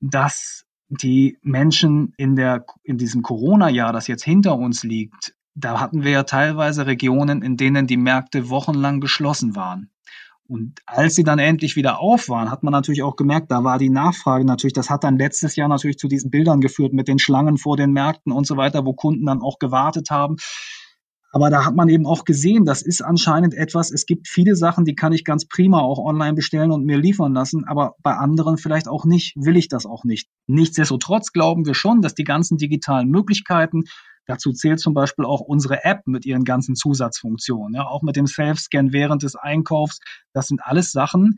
dass 0.02 0.66
die 1.02 1.38
Menschen 1.42 2.14
in 2.18 2.36
der, 2.36 2.66
in 2.84 2.98
diesem 2.98 3.22
Corona-Jahr, 3.22 3.94
das 3.94 4.08
jetzt 4.08 4.24
hinter 4.24 4.58
uns 4.58 4.84
liegt, 4.84 5.36
da 5.56 5.80
hatten 5.80 6.04
wir 6.04 6.12
ja 6.12 6.24
teilweise 6.24 6.88
Regionen, 6.88 7.42
in 7.42 7.58
denen 7.58 7.88
die 7.88 7.98
Märkte 7.98 8.50
wochenlang 8.50 9.00
geschlossen 9.00 9.56
waren. 9.56 9.90
Und 10.48 10.82
als 10.86 11.16
sie 11.16 11.24
dann 11.24 11.40
endlich 11.40 11.76
wieder 11.76 12.00
auf 12.00 12.28
waren, 12.28 12.52
hat 12.52 12.64
man 12.64 12.72
natürlich 12.72 13.02
auch 13.02 13.16
gemerkt, 13.16 13.50
da 13.50 13.64
war 13.64 13.80
die 13.80 13.90
Nachfrage 13.90 14.46
natürlich, 14.46 14.74
das 14.74 14.90
hat 14.90 15.04
dann 15.04 15.18
letztes 15.18 15.56
Jahr 15.56 15.70
natürlich 15.70 15.98
zu 15.98 16.08
diesen 16.08 16.32
Bildern 16.32 16.60
geführt 16.60 16.94
mit 16.94 17.08
den 17.08 17.18
Schlangen 17.18 17.58
vor 17.58 17.78
den 17.78 17.92
Märkten 17.94 18.32
und 18.32 18.46
so 18.46 18.58
weiter, 18.58 18.86
wo 18.86 18.94
Kunden 18.94 19.26
dann 19.26 19.42
auch 19.42 19.58
gewartet 19.58 20.10
haben. 20.12 20.36
Aber 21.36 21.50
da 21.50 21.66
hat 21.66 21.76
man 21.76 21.90
eben 21.90 22.06
auch 22.06 22.26
gesehen, 22.26 22.64
das 22.64 22.84
ist 22.84 23.02
anscheinend 23.02 23.56
etwas, 23.56 23.90
es 23.92 24.06
gibt 24.06 24.28
viele 24.28 24.56
Sachen, 24.56 24.86
die 24.86 24.94
kann 24.94 25.14
ich 25.14 25.26
ganz 25.26 25.48
prima 25.48 25.80
auch 25.80 25.98
online 25.98 26.36
bestellen 26.36 26.70
und 26.70 26.86
mir 26.86 27.00
liefern 27.00 27.34
lassen, 27.34 27.66
aber 27.66 27.96
bei 28.04 28.14
anderen 28.14 28.60
vielleicht 28.60 28.88
auch 28.88 29.04
nicht, 29.04 29.34
will 29.36 29.58
ich 29.58 29.68
das 29.68 29.88
auch 29.88 30.04
nicht. 30.04 30.30
Nichtsdestotrotz 30.46 31.32
glauben 31.32 31.66
wir 31.66 31.74
schon, 31.74 32.04
dass 32.04 32.14
die 32.14 32.24
ganzen 32.24 32.60
digitalen 32.60 33.10
Möglichkeiten, 33.10 33.86
dazu 34.28 34.54
zählt 34.54 34.80
zum 34.80 34.94
Beispiel 34.94 35.26
auch 35.26 35.42
unsere 35.42 35.84
App 35.84 36.06
mit 36.06 36.24
ihren 36.24 36.44
ganzen 36.44 36.76
Zusatzfunktionen, 36.76 37.74
ja, 37.74 37.88
auch 37.88 38.04
mit 38.04 38.16
dem 38.16 38.28
Self-Scan 38.28 38.94
während 38.94 39.24
des 39.24 39.36
Einkaufs, 39.36 40.02
das 40.34 40.48
sind 40.48 40.62
alles 40.64 40.92
Sachen, 40.92 41.38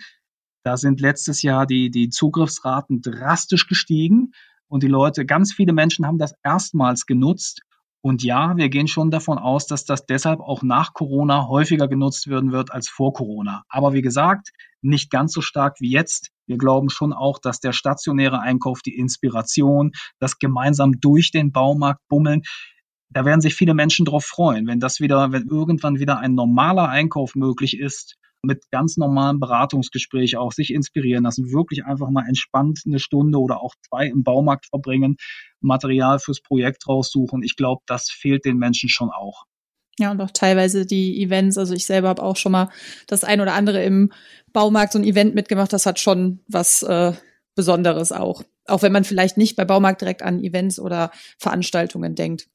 da 0.66 0.76
sind 0.76 1.00
letztes 1.00 1.42
Jahr 1.42 1.66
die, 1.66 1.90
die 1.90 2.10
Zugriffsraten 2.10 3.00
drastisch 3.00 3.66
gestiegen 3.66 4.34
und 4.68 4.84
die 4.84 4.88
Leute, 4.88 5.26
ganz 5.26 5.54
viele 5.54 5.72
Menschen 5.72 6.06
haben 6.06 6.18
das 6.18 6.34
erstmals 6.44 7.06
genutzt 7.06 7.62
und 8.06 8.22
ja, 8.22 8.56
wir 8.56 8.70
gehen 8.70 8.88
schon 8.88 9.10
davon 9.10 9.40
aus, 9.40 9.66
dass 9.66 9.84
das 9.84 10.06
deshalb 10.06 10.40
auch 10.40 10.62
nach 10.62 10.94
Corona 10.94 11.48
häufiger 11.48 11.88
genutzt 11.88 12.28
werden 12.28 12.52
wird 12.52 12.72
als 12.72 12.88
vor 12.88 13.14
Corona. 13.14 13.64
Aber 13.68 13.94
wie 13.94 14.04
gesagt, 14.04 14.52
nicht 14.84 15.10
ganz 15.10 15.34
so 15.34 15.42
stark 15.42 15.78
wie 15.80 15.90
jetzt. 15.90 16.30
Wir 16.46 16.60
glauben 16.60 16.92
schon 16.92 17.14
auch, 17.14 17.40
dass 17.40 17.62
der 17.62 17.74
stationäre 17.74 18.40
Einkauf, 18.40 18.84
die 18.84 18.96
Inspiration, 18.96 19.92
das 20.20 20.38
gemeinsam 20.38 21.00
durch 21.00 21.32
den 21.32 21.52
Baumarkt 21.52 22.08
bummeln, 22.08 22.44
da 23.10 23.26
werden 23.26 23.42
sich 23.42 23.56
viele 23.56 23.74
Menschen 23.74 24.06
drauf 24.06 24.24
freuen, 24.24 24.68
wenn 24.68 24.80
das 24.80 25.00
wieder, 25.00 25.32
wenn 25.32 25.48
irgendwann 25.48 25.98
wieder 25.98 26.20
ein 26.20 26.36
normaler 26.36 26.88
Einkauf 26.88 27.34
möglich 27.34 27.80
ist, 27.80 28.18
mit 28.46 28.70
ganz 28.72 28.98
normalen 28.98 29.40
Beratungsgesprächen 29.40 30.40
auch 30.40 30.52
sich 30.52 30.74
inspirieren 30.74 31.24
lassen, 31.24 31.52
wirklich 31.52 31.86
einfach 31.86 32.10
mal 32.10 32.28
entspannt 32.28 32.82
eine 32.86 33.00
Stunde 33.00 33.40
oder 33.40 33.62
auch 33.62 33.76
zwei 33.88 34.08
im 34.08 34.24
Baumarkt 34.24 34.68
verbringen, 34.68 35.18
Material 35.60 36.20
fürs 36.20 36.42
Projekt 36.42 36.88
raussuchen. 36.88 37.44
Ich 37.44 37.56
glaube, 37.56 37.82
das 37.88 38.10
fehlt 38.10 38.46
den 38.46 38.58
Menschen 38.58 38.90
schon 38.90 39.10
auch. 39.10 39.46
Ja, 39.98 40.12
und 40.12 40.22
auch 40.22 40.32
teilweise 40.32 40.86
die 40.86 41.22
Events. 41.24 41.58
Also 41.58 41.74
ich 41.74 41.86
selber 41.86 42.10
habe 42.10 42.24
auch 42.24 42.36
schon 42.36 42.52
mal 42.52 42.70
das 43.08 43.24
ein 43.24 43.40
oder 43.40 43.54
andere 43.54 43.84
im 43.84 44.12
Baumarkt 44.52 44.94
so 44.94 45.00
ein 45.00 45.06
Event 45.06 45.36
mitgemacht. 45.36 45.72
Das 45.72 45.86
hat 45.86 46.00
schon 46.00 46.40
was 46.48 46.84
äh, 46.84 47.14
Besonderes 47.56 48.12
auch. 48.12 48.44
Auch 48.68 48.82
wenn 48.82 48.92
man 48.92 49.06
vielleicht 49.06 49.38
nicht 49.38 49.56
bei 49.56 49.64
Baumarkt 49.64 50.02
direkt 50.02 50.22
an 50.22 50.44
Events 50.44 50.80
oder 50.80 51.12
Veranstaltungen 51.38 52.16
denkt. 52.16 52.48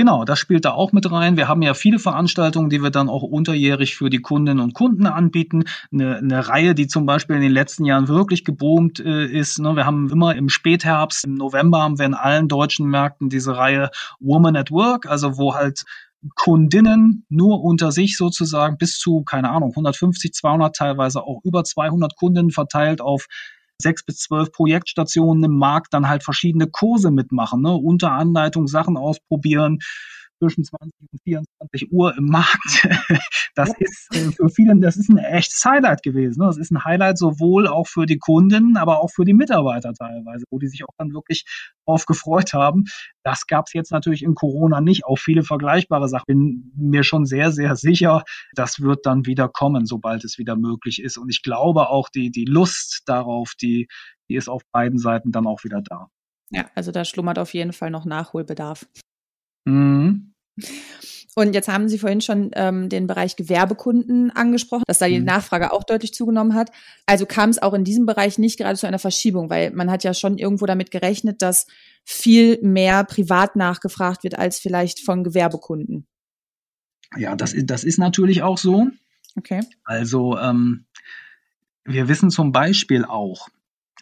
Genau, 0.00 0.24
das 0.24 0.38
spielt 0.38 0.64
da 0.64 0.70
auch 0.70 0.92
mit 0.92 1.12
rein. 1.12 1.36
Wir 1.36 1.46
haben 1.46 1.60
ja 1.60 1.74
viele 1.74 1.98
Veranstaltungen, 1.98 2.70
die 2.70 2.82
wir 2.82 2.88
dann 2.88 3.10
auch 3.10 3.22
unterjährig 3.22 3.96
für 3.96 4.08
die 4.08 4.22
Kundinnen 4.22 4.60
und 4.60 4.72
Kunden 4.72 5.04
anbieten. 5.06 5.64
Eine, 5.92 6.16
eine 6.16 6.48
Reihe, 6.48 6.74
die 6.74 6.86
zum 6.86 7.04
Beispiel 7.04 7.36
in 7.36 7.42
den 7.42 7.52
letzten 7.52 7.84
Jahren 7.84 8.08
wirklich 8.08 8.46
geboomt 8.46 8.98
äh, 8.98 9.26
ist. 9.26 9.58
Ne? 9.58 9.76
Wir 9.76 9.84
haben 9.84 10.08
immer 10.08 10.34
im 10.36 10.48
Spätherbst, 10.48 11.26
im 11.26 11.34
November 11.34 11.82
haben 11.82 11.98
wir 11.98 12.06
in 12.06 12.14
allen 12.14 12.48
deutschen 12.48 12.88
Märkten 12.88 13.28
diese 13.28 13.58
Reihe 13.58 13.90
Woman 14.20 14.56
at 14.56 14.70
Work, 14.70 15.04
also 15.04 15.36
wo 15.36 15.54
halt 15.54 15.84
Kundinnen 16.34 17.26
nur 17.28 17.62
unter 17.62 17.92
sich 17.92 18.16
sozusagen 18.16 18.78
bis 18.78 18.96
zu, 18.96 19.22
keine 19.24 19.50
Ahnung, 19.50 19.68
150, 19.68 20.32
200, 20.32 20.74
teilweise 20.74 21.22
auch 21.24 21.42
über 21.44 21.62
200 21.62 22.16
Kundinnen 22.16 22.52
verteilt 22.52 23.02
auf 23.02 23.26
sechs 23.80 24.04
bis 24.04 24.18
zwölf 24.18 24.52
Projektstationen 24.52 25.44
im 25.44 25.56
Markt 25.56 25.92
dann 25.94 26.08
halt 26.08 26.22
verschiedene 26.22 26.66
Kurse 26.66 27.10
mitmachen, 27.10 27.62
ne? 27.62 27.72
unter 27.72 28.12
Anleitung 28.12 28.66
Sachen 28.66 28.96
ausprobieren, 28.96 29.78
zwischen 30.40 30.64
20 30.64 30.92
und 31.12 31.22
24 31.22 31.92
Uhr 31.92 32.16
im 32.16 32.26
Markt. 32.26 32.88
Das 33.56 33.72
ist 33.78 34.14
äh, 34.14 34.30
für 34.30 34.48
viele, 34.48 34.78
das 34.78 34.96
ist 34.96 35.08
ein 35.08 35.18
echtes 35.18 35.62
Highlight 35.64 36.04
gewesen. 36.04 36.40
Ne? 36.40 36.46
Das 36.46 36.56
ist 36.56 36.70
ein 36.70 36.84
Highlight 36.84 37.18
sowohl 37.18 37.66
auch 37.66 37.88
für 37.88 38.06
die 38.06 38.18
Kunden, 38.18 38.76
aber 38.76 39.02
auch 39.02 39.10
für 39.10 39.24
die 39.24 39.34
Mitarbeiter 39.34 39.92
teilweise, 39.92 40.44
wo 40.50 40.58
die 40.60 40.68
sich 40.68 40.84
auch 40.84 40.94
dann 40.98 41.12
wirklich 41.12 41.44
drauf 41.84 42.06
gefreut 42.06 42.54
haben. 42.54 42.84
Das 43.24 43.48
gab 43.48 43.66
es 43.66 43.72
jetzt 43.72 43.90
natürlich 43.90 44.22
in 44.22 44.34
Corona 44.34 44.80
nicht. 44.80 45.04
Auch 45.04 45.18
viele 45.18 45.42
vergleichbare 45.42 46.08
Sachen. 46.08 46.24
Bin 46.26 46.72
mir 46.76 47.02
schon 47.02 47.26
sehr, 47.26 47.50
sehr 47.50 47.74
sicher, 47.74 48.22
das 48.54 48.80
wird 48.80 49.04
dann 49.04 49.26
wieder 49.26 49.48
kommen, 49.48 49.84
sobald 49.84 50.24
es 50.24 50.38
wieder 50.38 50.56
möglich 50.56 51.02
ist. 51.02 51.18
Und 51.18 51.28
ich 51.28 51.42
glaube 51.42 51.88
auch, 51.88 52.08
die, 52.08 52.30
die 52.30 52.44
Lust 52.44 53.02
darauf, 53.06 53.54
die, 53.60 53.88
die 54.28 54.36
ist 54.36 54.48
auf 54.48 54.62
beiden 54.70 54.98
Seiten 54.98 55.32
dann 55.32 55.48
auch 55.48 55.64
wieder 55.64 55.82
da. 55.82 56.06
Ja, 56.50 56.70
also 56.74 56.92
da 56.92 57.04
schlummert 57.04 57.38
auf 57.38 57.52
jeden 57.52 57.72
Fall 57.72 57.90
noch 57.90 58.04
Nachholbedarf. 58.04 58.86
Mhm. 59.64 60.29
Und 61.36 61.54
jetzt 61.54 61.68
haben 61.68 61.88
Sie 61.88 61.98
vorhin 61.98 62.20
schon 62.20 62.50
ähm, 62.54 62.88
den 62.88 63.06
Bereich 63.06 63.36
Gewerbekunden 63.36 64.30
angesprochen, 64.30 64.82
dass 64.86 64.98
da 64.98 65.06
die 65.06 65.20
mhm. 65.20 65.26
Nachfrage 65.26 65.72
auch 65.72 65.84
deutlich 65.84 66.12
zugenommen 66.12 66.54
hat. 66.54 66.70
Also 67.06 67.24
kam 67.24 67.50
es 67.50 67.62
auch 67.62 67.72
in 67.72 67.84
diesem 67.84 68.04
Bereich 68.04 68.38
nicht 68.38 68.58
gerade 68.58 68.76
zu 68.76 68.86
einer 68.86 68.98
Verschiebung, 68.98 69.48
weil 69.48 69.70
man 69.70 69.90
hat 69.90 70.02
ja 70.02 70.12
schon 70.12 70.38
irgendwo 70.38 70.66
damit 70.66 70.90
gerechnet, 70.90 71.40
dass 71.40 71.66
viel 72.04 72.58
mehr 72.62 73.04
privat 73.04 73.54
nachgefragt 73.54 74.24
wird 74.24 74.38
als 74.38 74.58
vielleicht 74.58 75.00
von 75.00 75.22
Gewerbekunden. 75.22 76.06
Ja, 77.16 77.36
das, 77.36 77.54
das 77.56 77.84
ist 77.84 77.98
natürlich 77.98 78.42
auch 78.42 78.58
so. 78.58 78.88
Okay. 79.36 79.60
Also 79.84 80.36
ähm, 80.38 80.86
wir 81.84 82.08
wissen 82.08 82.30
zum 82.30 82.52
Beispiel 82.52 83.04
auch, 83.04 83.48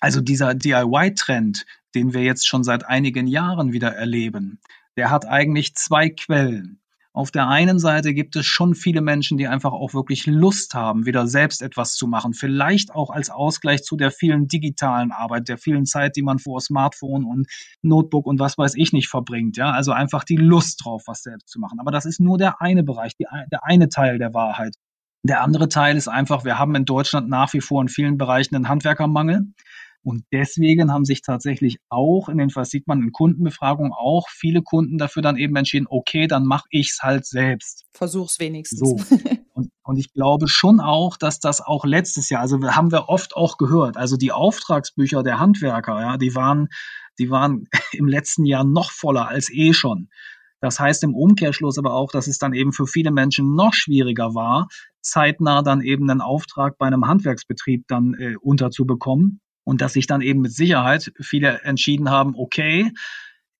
also 0.01 0.21
dieser 0.21 0.55
DIY-Trend, 0.55 1.67
den 1.95 2.15
wir 2.15 2.23
jetzt 2.23 2.47
schon 2.47 2.65
seit 2.65 2.87
einigen 2.87 3.27
Jahren 3.27 3.73
wieder 3.73 3.95
erleben, 3.95 4.61
der 4.99 5.11
hat 5.11 5.27
eigentlich 5.27 5.77
zwei 5.77 6.11
Quellen. 6.11 6.81
Auf 7.13 7.31
der 7.31 7.49
einen 7.49 7.79
Seite 7.79 8.15
gibt 8.15 8.37
es 8.37 8.47
schon 8.47 8.75
viele 8.75 9.01
Menschen, 9.01 9.39
die 9.39 9.49
einfach 9.49 9.73
auch 9.73 9.95
wirklich 9.95 10.27
Lust 10.27 10.75
haben, 10.75 11.07
wieder 11.07 11.27
selbst 11.27 11.63
etwas 11.63 11.95
zu 11.95 12.07
machen. 12.07 12.33
Vielleicht 12.33 12.95
auch 12.95 13.11
als 13.11 13.31
Ausgleich 13.31 13.83
zu 13.83 13.97
der 13.97 14.11
vielen 14.11 14.49
digitalen 14.49 15.11
Arbeit, 15.11 15.49
der 15.49 15.57
vielen 15.57 15.87
Zeit, 15.87 16.17
die 16.17 16.23
man 16.23 16.39
vor 16.39 16.61
Smartphone 16.61 17.25
und 17.25 17.49
Notebook 17.81 18.27
und 18.27 18.41
was 18.41 18.59
weiß 18.59 18.75
ich 18.75 18.93
nicht 18.93 19.09
verbringt. 19.09 19.57
Ja, 19.57 19.71
also 19.71 19.93
einfach 19.93 20.25
die 20.25 20.37
Lust 20.37 20.85
drauf, 20.85 21.05
was 21.07 21.23
selbst 21.23 21.49
zu 21.49 21.61
machen. 21.61 21.81
Aber 21.81 21.93
das 21.93 22.05
ist 22.05 22.21
nur 22.21 22.37
der 22.37 22.61
eine 22.61 22.83
Bereich, 22.83 23.17
die, 23.17 23.27
der 23.51 23.65
eine 23.65 23.89
Teil 23.89 24.19
der 24.19 24.35
Wahrheit. 24.35 24.75
Der 25.23 25.43
andere 25.43 25.69
Teil 25.69 25.97
ist 25.97 26.09
einfach, 26.09 26.45
wir 26.45 26.59
haben 26.59 26.75
in 26.75 26.85
Deutschland 26.85 27.29
nach 27.29 27.53
wie 27.53 27.61
vor 27.61 27.83
in 27.83 27.89
vielen 27.89 28.19
Bereichen 28.19 28.55
einen 28.55 28.69
Handwerkermangel. 28.69 29.47
Und 30.03 30.25
deswegen 30.33 30.93
haben 30.93 31.05
sich 31.05 31.23
tatsächlich 31.23 31.79
auch 31.89 32.29
in 32.29 32.39
den, 32.39 32.51
was 32.55 32.71
sieht 32.71 32.87
man 32.87 33.03
in 33.03 33.13
Kundenbefragungen, 33.13 33.93
auch 33.93 34.29
viele 34.29 34.63
Kunden 34.63 34.97
dafür 34.97 35.23
dann 35.23 35.37
eben 35.37 35.57
entschieden, 35.57 35.87
okay, 35.91 36.27
dann 36.27 36.47
mache 36.47 36.67
ich 36.71 36.91
es 36.93 37.03
halt 37.03 37.27
selbst. 37.27 37.85
Versuch's 37.93 38.39
wenigstens. 38.39 38.79
So. 38.79 38.97
Und, 39.53 39.71
und 39.83 39.99
ich 39.99 40.13
glaube 40.13 40.47
schon 40.47 40.79
auch, 40.79 41.17
dass 41.17 41.41
das 41.41 41.61
auch 41.61 41.85
letztes 41.85 42.31
Jahr, 42.31 42.43
also 42.43 42.61
haben 42.63 42.93
wir 42.93 43.09
oft 43.09 43.35
auch 43.35 43.57
gehört, 43.57 43.97
also 43.97 44.17
die 44.17 44.31
Auftragsbücher 44.31 45.25
der 45.25 45.41
Handwerker, 45.41 46.01
ja, 46.01 46.17
die 46.17 46.37
waren, 46.37 46.69
die 47.19 47.29
waren 47.29 47.65
im 47.93 48.07
letzten 48.07 48.45
Jahr 48.45 48.63
noch 48.63 48.93
voller 48.93 49.27
als 49.27 49.51
eh 49.53 49.73
schon. 49.73 50.11
Das 50.61 50.79
heißt 50.79 51.03
im 51.03 51.15
Umkehrschluss 51.15 51.77
aber 51.77 51.95
auch, 51.95 52.11
dass 52.13 52.29
es 52.29 52.39
dann 52.39 52.53
eben 52.53 52.73
für 52.73 52.87
viele 52.87 53.11
Menschen 53.11 53.55
noch 53.55 53.75
schwieriger 53.75 54.35
war, 54.35 54.69
zeitnah 55.01 55.63
dann 55.63 55.81
eben 55.81 56.09
einen 56.09 56.21
Auftrag 56.21 56.79
bei 56.79 56.87
einem 56.87 57.07
Handwerksbetrieb 57.07 57.85
dann 57.89 58.15
äh, 58.15 58.37
unterzubekommen 58.41 59.41
und 59.69 59.83
dass 59.83 59.93
sich 59.93 60.07
dann 60.07 60.23
eben 60.23 60.41
mit 60.41 60.53
Sicherheit 60.53 61.13
viele 61.21 61.61
entschieden 61.61 62.09
haben, 62.09 62.35
okay, 62.37 62.91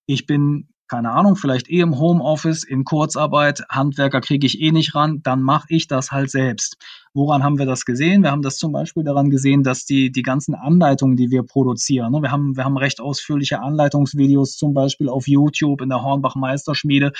ich 0.07 0.25
bin 0.25 0.69
keine 0.91 1.11
Ahnung, 1.11 1.37
vielleicht 1.37 1.69
eh 1.69 1.81
im 1.81 1.99
Homeoffice, 1.99 2.65
in 2.65 2.85
Kurzarbeit, 2.85 3.63
Handwerker 3.69 4.23
kriege 4.23 4.47
ich 4.47 4.59
eh 4.59 4.73
nicht 4.73 4.95
ran, 4.95 5.21
dann 5.23 5.43
mache 5.43 5.67
ich 5.69 5.87
das 5.87 6.13
halt 6.13 6.31
selbst. 6.31 6.79
Woran 7.13 7.45
haben 7.45 7.59
wir 7.59 7.67
das 7.67 7.85
gesehen? 7.85 8.23
Wir 8.23 8.31
haben 8.31 8.41
das 8.41 8.57
zum 8.57 8.73
Beispiel 8.73 9.05
daran 9.05 9.29
gesehen, 9.29 9.63
dass 9.63 9.85
die, 9.85 10.11
die 10.11 10.23
ganzen 10.23 10.55
Anleitungen, 10.55 11.19
die 11.19 11.31
wir 11.31 11.43
produzieren, 11.43 12.13
ne, 12.13 12.23
wir, 12.23 12.33
haben, 12.33 12.57
wir 12.57 12.65
haben 12.65 12.79
recht 12.79 13.03
ausführliche 13.03 13.61
Anleitungsvideos 13.61 14.57
zum 14.57 14.73
Beispiel 14.73 15.11
auf 15.11 15.29
YouTube 15.29 15.83
in 15.83 15.91
der 15.91 16.03
Hornbach 16.03 16.37
Meisterschmiede, 16.37 17.13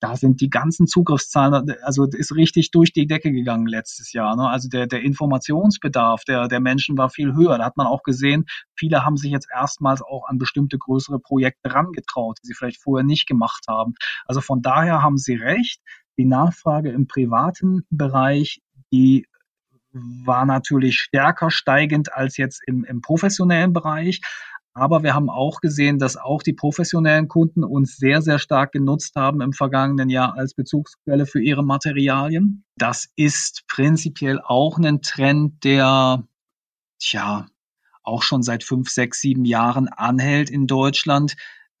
da 0.00 0.16
sind 0.16 0.40
die 0.40 0.48
ganzen 0.48 0.86
Zugriffszahlen, 0.86 1.74
also 1.82 2.06
ist 2.06 2.34
richtig 2.34 2.70
durch 2.70 2.92
die 2.92 3.06
Decke 3.06 3.32
gegangen 3.32 3.66
letztes 3.66 4.12
Jahr. 4.12 4.34
Ne? 4.34 4.48
Also 4.48 4.68
der, 4.68 4.86
der 4.86 5.02
Informationsbedarf 5.02 6.24
der, 6.24 6.48
der 6.48 6.60
Menschen 6.60 6.96
war 6.96 7.10
viel 7.10 7.34
höher. 7.34 7.58
Da 7.58 7.64
hat 7.64 7.76
man 7.76 7.86
auch 7.86 8.02
gesehen, 8.02 8.46
viele 8.74 9.04
haben 9.04 9.18
sich 9.18 9.30
jetzt 9.30 9.48
erstmals 9.52 10.00
auch 10.02 10.26
an 10.26 10.38
bestimmte 10.38 10.78
größere 10.78 11.20
Projekte 11.20 11.74
rangetraut, 11.74 12.38
die 12.42 12.48
sie 12.48 12.54
vielleicht 12.54 12.82
vorher 12.82 13.04
nicht 13.04 13.26
gemacht 13.26 13.66
haben. 13.68 13.94
Also 14.24 14.40
von 14.40 14.62
daher 14.62 15.02
haben 15.02 15.18
Sie 15.18 15.34
recht. 15.34 15.80
Die 16.18 16.24
Nachfrage 16.24 16.90
im 16.90 17.06
privaten 17.06 17.86
Bereich, 17.90 18.60
die 18.92 19.26
war 19.92 20.46
natürlich 20.46 20.96
stärker 20.96 21.50
steigend 21.50 22.12
als 22.12 22.36
jetzt 22.36 22.62
im, 22.66 22.84
im 22.84 23.00
professionellen 23.00 23.72
Bereich. 23.72 24.20
Aber 24.72 25.02
wir 25.02 25.14
haben 25.14 25.28
auch 25.28 25.60
gesehen, 25.60 25.98
dass 25.98 26.16
auch 26.16 26.42
die 26.42 26.52
professionellen 26.52 27.26
Kunden 27.26 27.64
uns 27.64 27.96
sehr, 27.96 28.22
sehr 28.22 28.38
stark 28.38 28.72
genutzt 28.72 29.16
haben 29.16 29.40
im 29.40 29.52
vergangenen 29.52 30.08
Jahr 30.08 30.36
als 30.36 30.54
Bezugsquelle 30.54 31.26
für 31.26 31.42
ihre 31.42 31.64
Materialien. 31.64 32.64
Das 32.76 33.08
ist 33.16 33.64
prinzipiell 33.66 34.40
auch 34.40 34.78
ein 34.78 35.02
Trend, 35.02 35.64
der, 35.64 36.24
tja, 37.00 37.46
auch 38.02 38.22
schon 38.22 38.42
seit 38.42 38.62
fünf, 38.62 38.88
sechs, 38.90 39.20
sieben 39.20 39.44
Jahren 39.44 39.88
anhält 39.88 40.50
in 40.50 40.66
Deutschland. 40.66 41.34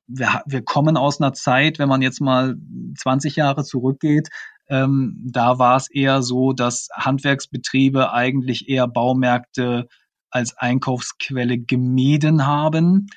Wir, 0.08 0.42
wir 0.46 0.62
kommen 0.62 0.96
aus 0.96 1.20
einer 1.20 1.32
Zeit, 1.32 1.78
wenn 1.78 1.88
man 1.88 2.02
jetzt 2.02 2.20
mal 2.20 2.56
20 2.98 3.36
Jahre 3.36 3.62
zurückgeht, 3.62 4.28
ähm, 4.70 5.16
da 5.28 5.58
war 5.58 5.76
es 5.76 5.90
eher 5.90 6.22
so, 6.22 6.52
dass 6.52 6.88
Handwerksbetriebe 6.94 8.12
eigentlich 8.12 8.68
eher 8.68 8.86
Baumärkte 8.86 9.88
als 10.30 10.56
Einkaufsquelle 10.56 11.58
gemieden 11.58 12.46
haben. 12.46 13.08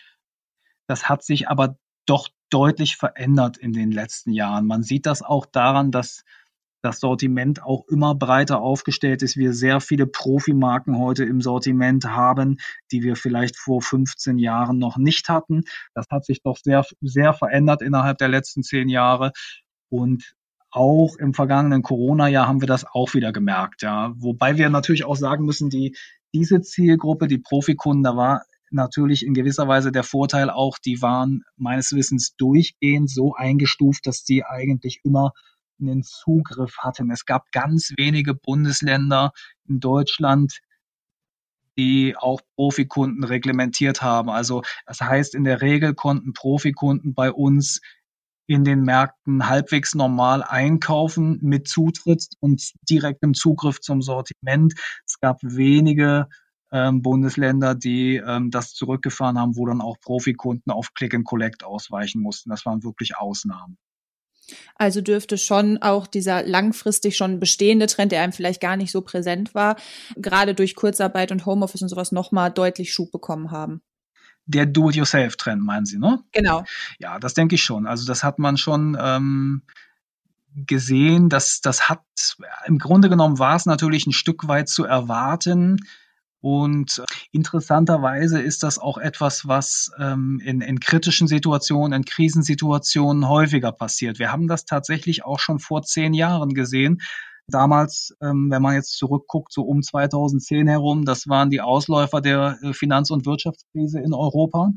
Das 0.88 1.10
hat 1.10 1.24
sich 1.24 1.48
aber 1.48 1.78
doch 2.06 2.30
deutlich 2.50 2.98
verändert 2.98 3.58
in 3.58 3.74
den 3.74 3.92
letzten 3.92 4.32
Jahren. 4.32 4.68
Man 4.68 4.84
sieht 4.84 5.06
das 5.06 5.22
auch 5.22 5.46
daran, 5.46 5.92
dass 5.92 6.24
das 6.84 7.00
Sortiment 7.00 7.64
auch 7.64 7.88
immer 7.88 8.14
breiter 8.14 8.62
aufgestellt 8.62 9.22
ist. 9.24 9.38
Wir 9.38 9.54
sehr 9.54 9.80
viele 9.80 10.06
Profimarken 10.06 11.00
heute 11.00 11.24
im 11.24 11.40
Sortiment 11.40 12.06
haben, 12.06 12.58
die 12.92 13.04
wir 13.04 13.16
vielleicht 13.16 13.58
vor 13.58 13.82
15 13.82 14.38
Jahren 14.38 14.80
noch 14.80 14.98
nicht 14.98 15.30
hatten. 15.30 15.64
Das 15.94 16.06
hat 16.12 16.26
sich 16.26 16.44
doch 16.44 16.58
sehr, 16.58 16.86
sehr 17.02 17.34
verändert 17.34 17.82
innerhalb 17.82 18.18
der 18.18 18.28
letzten 18.28 18.64
zehn 18.64 18.90
Jahre. 18.90 19.32
Und 19.90 20.36
auch 20.72 21.16
im 21.18 21.34
vergangenen 21.34 21.84
Corona-Jahr 21.84 22.48
haben 22.48 22.62
wir 22.62 22.68
das 22.68 22.86
auch 22.86 23.14
wieder 23.14 23.32
gemerkt, 23.32 23.84
ja. 23.84 24.12
Wobei 24.16 24.58
wir 24.58 24.70
natürlich 24.70 25.06
auch 25.06 25.16
sagen 25.16 25.46
müssen, 25.46 25.70
die, 25.70 25.96
diese 26.34 26.62
Zielgruppe, 26.62 27.28
die 27.28 27.38
Profikunden, 27.38 28.04
da 28.04 28.16
war 28.16 28.44
natürlich 28.72 29.26
in 29.26 29.34
gewisser 29.34 29.68
Weise 29.68 29.92
der 29.92 30.04
Vorteil 30.04 30.50
auch, 30.50 30.78
die 30.80 31.02
waren 31.02 31.44
meines 31.56 31.92
Wissens 31.92 32.36
durchgehend 32.36 33.10
so 33.10 33.34
eingestuft, 33.36 34.08
dass 34.08 34.24
die 34.24 34.44
eigentlich 34.44 35.02
immer 35.04 35.32
einen 35.80 36.04
Zugriff 36.04 36.78
hatten. 36.80 37.12
Es 37.12 37.26
gab 37.26 37.52
ganz 37.52 37.94
wenige 37.98 38.34
Bundesländer 38.34 39.32
in 39.68 39.80
Deutschland, 39.80 40.60
die 41.78 42.16
auch 42.18 42.42
Profikunden 42.56 43.24
reglementiert 43.24 44.02
haben. 44.02 44.30
Also 44.30 44.64
das 44.86 45.02
heißt, 45.02 45.36
in 45.36 45.44
der 45.44 45.62
Regel 45.62 45.94
konnten 45.94 46.34
Profikunden 46.34 47.14
bei 47.14 47.32
uns 47.32 47.82
in 48.48 48.64
den 48.64 48.82
Märkten 48.82 49.48
halbwegs 49.48 49.96
normal 49.96 50.44
einkaufen 50.44 51.40
mit 51.42 51.68
Zutritt 51.68 52.28
und 52.40 52.72
direktem 52.90 53.34
Zugriff 53.34 53.80
zum 53.80 54.02
Sortiment. 54.02 54.74
Es 55.06 55.20
gab 55.20 55.40
wenige 55.42 56.28
ähm, 56.72 57.02
Bundesländer, 57.02 57.76
die 57.76 58.18
ähm, 58.18 58.52
das 58.52 58.74
zurückgefahren 58.74 59.38
haben, 59.40 59.56
wo 59.56 59.66
dann 59.66 59.82
auch 59.82 60.00
Profikunden 60.00 60.72
auf 60.72 60.94
Click 60.94 61.14
and 61.14 61.26
Collect 61.26 61.64
ausweichen 61.64 62.22
mussten. 62.22 62.50
Das 62.50 62.66
waren 62.66 62.84
wirklich 62.84 63.16
Ausnahmen. 63.18 63.78
Also 64.76 65.02
dürfte 65.02 65.38
schon 65.38 65.78
auch 65.82 66.08
dieser 66.08 66.44
langfristig 66.44 67.16
schon 67.16 67.40
bestehende 67.40 67.88
Trend, 67.88 68.12
der 68.12 68.22
einem 68.22 68.34
vielleicht 68.34 68.60
gar 68.60 68.76
nicht 68.76 68.92
so 68.92 69.02
präsent 69.02 69.56
war, 69.56 69.78
gerade 70.18 70.54
durch 70.54 70.76
Kurzarbeit 70.76 71.32
und 71.32 71.46
Homeoffice 71.46 71.82
und 71.82 71.90
sowas 71.90 72.12
nochmal 72.12 72.52
deutlich 72.52 72.92
Schub 72.94 73.12
bekommen 73.12 73.52
haben. 73.52 73.82
Der 74.46 74.66
Do-it-yourself-Trend, 74.66 75.64
meinen 75.64 75.86
Sie, 75.86 75.98
ne? 75.98 76.20
Genau. 76.32 76.64
Ja, 77.00 77.20
das 77.20 77.34
denke 77.34 77.56
ich 77.56 77.64
schon. 77.64 77.88
Also 77.88 78.06
das 78.06 78.24
hat 78.24 78.40
man 78.40 78.58
schon 78.58 78.98
ähm, 79.00 79.64
gesehen. 80.56 81.30
dass 81.30 81.62
das 81.62 81.90
hat, 81.90 82.02
im 82.66 82.78
Grunde 82.78 83.10
genommen 83.10 83.40
war 83.40 83.56
es 83.56 83.66
natürlich 83.66 84.06
ein 84.06 84.12
Stück 84.12 84.48
weit 84.48 84.70
zu 84.70 84.84
erwarten, 84.84 85.78
und 86.44 87.02
interessanterweise 87.32 88.42
ist 88.42 88.64
das 88.64 88.78
auch 88.78 88.98
etwas, 88.98 89.48
was 89.48 89.92
ähm, 89.98 90.42
in, 90.44 90.60
in 90.60 90.82
kritischen 90.82 91.26
Situationen, 91.30 91.94
in 91.94 92.04
Krisensituationen 92.04 93.30
häufiger 93.30 93.72
passiert. 93.72 94.20
Wir 94.20 94.30
haben 94.34 94.50
das 94.50 94.66
tatsächlich 94.66 95.24
auch 95.24 95.40
schon 95.40 95.60
vor 95.60 95.84
zehn 95.84 96.14
Jahren 96.14 96.54
gesehen. 96.54 97.02
Damals, 97.48 98.16
ähm, 98.22 98.48
wenn 98.50 98.62
man 98.62 98.76
jetzt 98.76 98.98
zurückguckt, 98.98 99.52
so 99.52 99.64
um 99.64 99.82
2010 99.82 100.68
herum, 100.68 101.06
das 101.06 101.28
waren 101.28 101.50
die 101.50 101.62
Ausläufer 101.62 102.22
der 102.22 102.58
äh, 102.62 102.74
Finanz- 102.74 103.12
und 103.12 103.26
Wirtschaftskrise 103.26 104.00
in 104.00 104.14
Europa. 104.14 104.72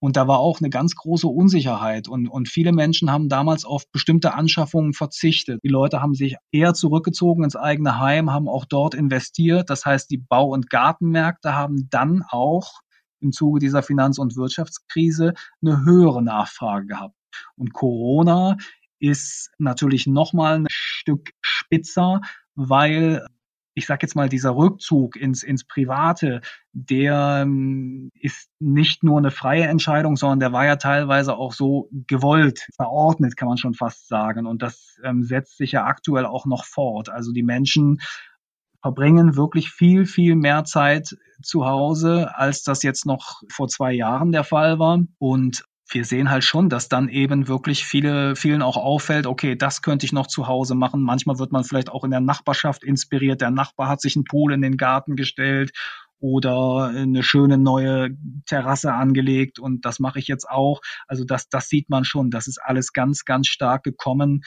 Und 0.00 0.16
da 0.18 0.28
war 0.28 0.38
auch 0.38 0.60
eine 0.60 0.68
ganz 0.68 0.96
große 0.96 1.26
Unsicherheit. 1.26 2.08
Und, 2.08 2.28
und 2.28 2.48
viele 2.48 2.72
Menschen 2.72 3.10
haben 3.10 3.30
damals 3.30 3.64
auf 3.64 3.90
bestimmte 3.90 4.34
Anschaffungen 4.34 4.92
verzichtet. 4.92 5.60
Die 5.64 5.70
Leute 5.70 6.02
haben 6.02 6.14
sich 6.14 6.36
eher 6.52 6.74
zurückgezogen 6.74 7.42
ins 7.42 7.56
eigene 7.56 7.98
Heim, 7.98 8.30
haben 8.30 8.48
auch 8.48 8.66
dort 8.66 8.94
investiert. 8.94 9.70
Das 9.70 9.86
heißt, 9.86 10.10
die 10.10 10.18
Bau- 10.18 10.50
und 10.50 10.68
Gartenmärkte 10.68 11.54
haben 11.54 11.88
dann 11.88 12.22
auch 12.28 12.80
im 13.20 13.32
Zuge 13.32 13.60
dieser 13.60 13.82
Finanz- 13.82 14.18
und 14.18 14.36
Wirtschaftskrise 14.36 15.32
eine 15.62 15.84
höhere 15.86 16.22
Nachfrage 16.22 16.86
gehabt. 16.86 17.14
Und 17.56 17.72
Corona 17.72 18.58
ist 18.98 19.50
natürlich 19.58 20.06
nochmal 20.06 20.56
ein 20.56 20.66
Stück 21.04 21.32
spitzer, 21.42 22.20
weil 22.54 23.26
ich 23.76 23.86
sage 23.86 24.00
jetzt 24.02 24.14
mal, 24.14 24.28
dieser 24.28 24.56
Rückzug 24.56 25.16
ins, 25.16 25.42
ins 25.42 25.64
Private, 25.64 26.40
der 26.72 27.40
ähm, 27.42 28.10
ist 28.14 28.48
nicht 28.60 29.02
nur 29.02 29.18
eine 29.18 29.32
freie 29.32 29.64
Entscheidung, 29.64 30.16
sondern 30.16 30.40
der 30.40 30.52
war 30.52 30.64
ja 30.64 30.76
teilweise 30.76 31.36
auch 31.36 31.52
so 31.52 31.88
gewollt, 32.06 32.68
verordnet, 32.76 33.36
kann 33.36 33.48
man 33.48 33.58
schon 33.58 33.74
fast 33.74 34.06
sagen. 34.06 34.46
Und 34.46 34.62
das 34.62 34.96
ähm, 35.02 35.24
setzt 35.24 35.56
sich 35.56 35.72
ja 35.72 35.84
aktuell 35.86 36.24
auch 36.24 36.46
noch 36.46 36.64
fort. 36.64 37.08
Also 37.08 37.32
die 37.32 37.42
Menschen 37.42 38.00
verbringen 38.80 39.34
wirklich 39.34 39.70
viel, 39.70 40.06
viel 40.06 40.36
mehr 40.36 40.64
Zeit 40.64 41.16
zu 41.42 41.66
Hause, 41.66 42.30
als 42.36 42.62
das 42.62 42.84
jetzt 42.84 43.06
noch 43.06 43.42
vor 43.50 43.66
zwei 43.66 43.92
Jahren 43.92 44.30
der 44.30 44.44
Fall 44.44 44.78
war. 44.78 45.00
Und 45.18 45.64
wir 45.88 46.04
sehen 46.04 46.30
halt 46.30 46.44
schon, 46.44 46.68
dass 46.68 46.88
dann 46.88 47.08
eben 47.08 47.46
wirklich 47.46 47.84
viele, 47.84 48.36
vielen 48.36 48.62
auch 48.62 48.76
auffällt, 48.76 49.26
okay, 49.26 49.54
das 49.54 49.82
könnte 49.82 50.06
ich 50.06 50.12
noch 50.12 50.26
zu 50.26 50.48
Hause 50.48 50.74
machen. 50.74 51.02
Manchmal 51.02 51.38
wird 51.38 51.52
man 51.52 51.64
vielleicht 51.64 51.90
auch 51.90 52.04
in 52.04 52.10
der 52.10 52.20
Nachbarschaft 52.20 52.82
inspiriert. 52.82 53.40
Der 53.40 53.50
Nachbar 53.50 53.88
hat 53.88 54.00
sich 54.00 54.16
einen 54.16 54.24
Pool 54.24 54.52
in 54.52 54.62
den 54.62 54.76
Garten 54.76 55.14
gestellt 55.14 55.72
oder 56.20 56.88
eine 56.88 57.22
schöne 57.22 57.58
neue 57.58 58.16
Terrasse 58.46 58.94
angelegt 58.94 59.58
und 59.58 59.84
das 59.84 59.98
mache 59.98 60.18
ich 60.18 60.26
jetzt 60.26 60.48
auch. 60.48 60.80
Also 61.06 61.24
das, 61.24 61.48
das 61.50 61.68
sieht 61.68 61.90
man 61.90 62.04
schon. 62.04 62.30
Das 62.30 62.46
ist 62.46 62.58
alles 62.62 62.92
ganz, 62.94 63.26
ganz 63.26 63.48
stark 63.48 63.82
gekommen. 63.82 64.42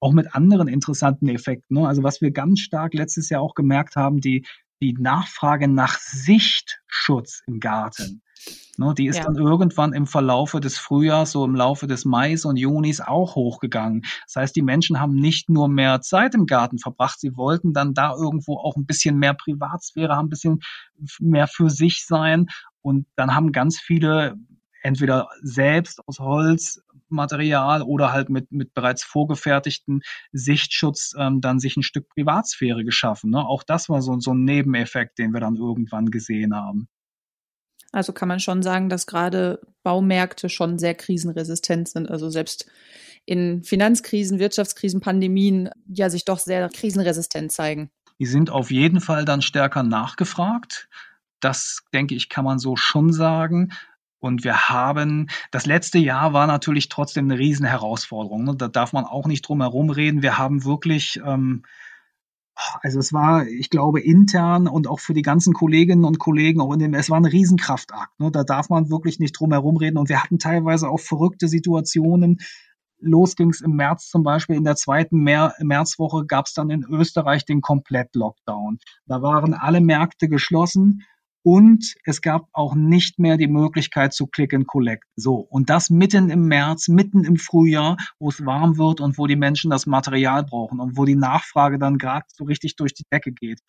Auch 0.00 0.12
mit 0.12 0.34
anderen 0.34 0.66
interessanten 0.66 1.28
Effekten. 1.28 1.76
Ne? 1.76 1.86
Also 1.86 2.02
was 2.02 2.22
wir 2.22 2.30
ganz 2.30 2.60
stark 2.60 2.94
letztes 2.94 3.28
Jahr 3.28 3.42
auch 3.42 3.54
gemerkt 3.54 3.96
haben, 3.96 4.20
die, 4.20 4.46
die 4.80 4.94
Nachfrage 4.94 5.68
nach 5.68 5.98
Sichtschutz 5.98 7.42
im 7.46 7.60
Garten. 7.60 8.22
Ne, 8.78 8.94
die 8.96 9.06
ist 9.06 9.18
ja. 9.18 9.24
dann 9.24 9.36
irgendwann 9.36 9.92
im 9.92 10.06
Verlaufe 10.06 10.58
des 10.60 10.78
Frühjahrs, 10.78 11.32
so 11.32 11.44
im 11.44 11.54
Laufe 11.54 11.86
des 11.86 12.06
Mais 12.06 12.46
und 12.46 12.56
Junis 12.56 13.02
auch 13.02 13.34
hochgegangen. 13.34 14.02
Das 14.26 14.36
heißt, 14.36 14.56
die 14.56 14.62
Menschen 14.62 14.98
haben 14.98 15.14
nicht 15.14 15.50
nur 15.50 15.68
mehr 15.68 16.00
Zeit 16.00 16.34
im 16.34 16.46
Garten 16.46 16.78
verbracht, 16.78 17.20
sie 17.20 17.36
wollten 17.36 17.74
dann 17.74 17.92
da 17.92 18.14
irgendwo 18.14 18.56
auch 18.56 18.76
ein 18.76 18.86
bisschen 18.86 19.18
mehr 19.18 19.34
Privatsphäre 19.34 20.16
haben, 20.16 20.26
ein 20.26 20.30
bisschen 20.30 20.60
mehr 21.18 21.46
für 21.46 21.68
sich 21.68 22.06
sein. 22.06 22.46
Und 22.80 23.06
dann 23.16 23.34
haben 23.34 23.52
ganz 23.52 23.78
viele 23.78 24.36
entweder 24.82 25.28
selbst 25.42 26.00
aus 26.08 26.18
Holzmaterial 27.10 27.82
oder 27.82 28.12
halt 28.12 28.30
mit, 28.30 28.50
mit 28.52 28.74
bereits 28.74 29.02
vorgefertigten 29.02 30.02
Sichtschutz 30.32 31.14
ähm, 31.18 31.40
dann 31.40 31.60
sich 31.60 31.76
ein 31.76 31.82
Stück 31.82 32.08
Privatsphäre 32.08 32.84
geschaffen. 32.84 33.30
Ne? 33.30 33.44
Auch 33.44 33.62
das 33.62 33.88
war 33.88 34.02
so, 34.02 34.18
so 34.20 34.32
ein 34.32 34.44
Nebeneffekt, 34.44 35.18
den 35.18 35.32
wir 35.32 35.40
dann 35.40 35.56
irgendwann 35.56 36.10
gesehen 36.10 36.54
haben. 36.54 36.88
Also 37.92 38.12
kann 38.12 38.28
man 38.28 38.38
schon 38.38 38.62
sagen, 38.62 38.88
dass 38.88 39.06
gerade 39.06 39.60
Baumärkte 39.82 40.48
schon 40.48 40.78
sehr 40.78 40.94
krisenresistent 40.94 41.88
sind. 41.88 42.08
Also 42.08 42.30
selbst 42.30 42.70
in 43.26 43.64
Finanzkrisen, 43.64 44.38
Wirtschaftskrisen, 44.38 45.00
Pandemien 45.00 45.70
ja 45.88 46.08
sich 46.08 46.24
doch 46.24 46.38
sehr 46.38 46.68
krisenresistent 46.68 47.50
zeigen. 47.50 47.90
Die 48.20 48.26
sind 48.26 48.50
auf 48.50 48.70
jeden 48.70 49.00
Fall 49.00 49.24
dann 49.24 49.42
stärker 49.42 49.82
nachgefragt. 49.82 50.88
Das, 51.40 51.80
denke 51.92 52.14
ich, 52.14 52.28
kann 52.28 52.44
man 52.44 52.58
so 52.58 52.76
schon 52.76 53.12
sagen. 53.12 53.72
Und 54.20 54.44
wir 54.44 54.68
haben, 54.68 55.28
das 55.50 55.66
letzte 55.66 55.98
Jahr 55.98 56.32
war 56.32 56.46
natürlich 56.46 56.88
trotzdem 56.88 57.24
eine 57.24 57.38
Riesenherausforderung. 57.38 58.44
Ne? 58.44 58.54
Da 58.56 58.68
darf 58.68 58.92
man 58.92 59.04
auch 59.04 59.26
nicht 59.26 59.42
drum 59.42 59.60
herum 59.62 59.90
reden. 59.90 60.22
Wir 60.22 60.38
haben 60.38 60.64
wirklich 60.64 61.20
ähm, 61.24 61.62
also 62.82 62.98
es 62.98 63.12
war, 63.12 63.46
ich 63.46 63.70
glaube, 63.70 64.00
intern 64.00 64.68
und 64.68 64.86
auch 64.86 65.00
für 65.00 65.14
die 65.14 65.22
ganzen 65.22 65.52
Kolleginnen 65.52 66.04
und 66.04 66.18
Kollegen, 66.18 66.60
auch 66.60 66.72
in 66.72 66.78
dem, 66.78 66.94
es 66.94 67.10
war 67.10 67.18
ein 67.18 67.24
Riesenkraftakt. 67.24 68.18
Ne? 68.18 68.30
Da 68.30 68.44
darf 68.44 68.68
man 68.68 68.90
wirklich 68.90 69.18
nicht 69.18 69.32
drum 69.32 69.52
herum 69.52 69.76
reden. 69.76 69.98
Und 69.98 70.08
wir 70.08 70.22
hatten 70.22 70.38
teilweise 70.38 70.88
auch 70.88 71.00
verrückte 71.00 71.48
Situationen. 71.48 72.40
Los 72.98 73.34
ging 73.34 73.50
es 73.50 73.62
im 73.62 73.76
März 73.76 74.08
zum 74.10 74.22
Beispiel, 74.22 74.56
in 74.56 74.64
der 74.64 74.76
zweiten 74.76 75.20
Mer 75.20 75.54
Märzwoche 75.60 76.26
gab 76.26 76.46
es 76.46 76.52
dann 76.52 76.68
in 76.68 76.84
Österreich 76.84 77.46
den 77.46 77.62
Komplett-Lockdown. 77.62 78.78
Da 79.06 79.22
waren 79.22 79.54
alle 79.54 79.80
Märkte 79.80 80.28
geschlossen 80.28 81.02
und 81.42 81.94
es 82.04 82.20
gab 82.20 82.48
auch 82.52 82.74
nicht 82.74 83.18
mehr 83.18 83.36
die 83.36 83.46
Möglichkeit 83.46 84.12
zu 84.12 84.26
Click 84.26 84.52
and 84.52 84.66
Collect. 84.66 85.04
So. 85.16 85.36
Und 85.36 85.70
das 85.70 85.88
mitten 85.88 86.28
im 86.28 86.46
März, 86.46 86.88
mitten 86.88 87.24
im 87.24 87.36
Frühjahr, 87.36 87.96
wo 88.18 88.28
es 88.28 88.44
warm 88.44 88.76
wird 88.76 89.00
und 89.00 89.16
wo 89.16 89.26
die 89.26 89.36
Menschen 89.36 89.70
das 89.70 89.86
Material 89.86 90.44
brauchen 90.44 90.80
und 90.80 90.96
wo 90.98 91.04
die 91.04 91.16
Nachfrage 91.16 91.78
dann 91.78 91.98
gerade 91.98 92.26
so 92.28 92.44
richtig 92.44 92.76
durch 92.76 92.92
die 92.92 93.04
Decke 93.10 93.32
geht. 93.32 93.60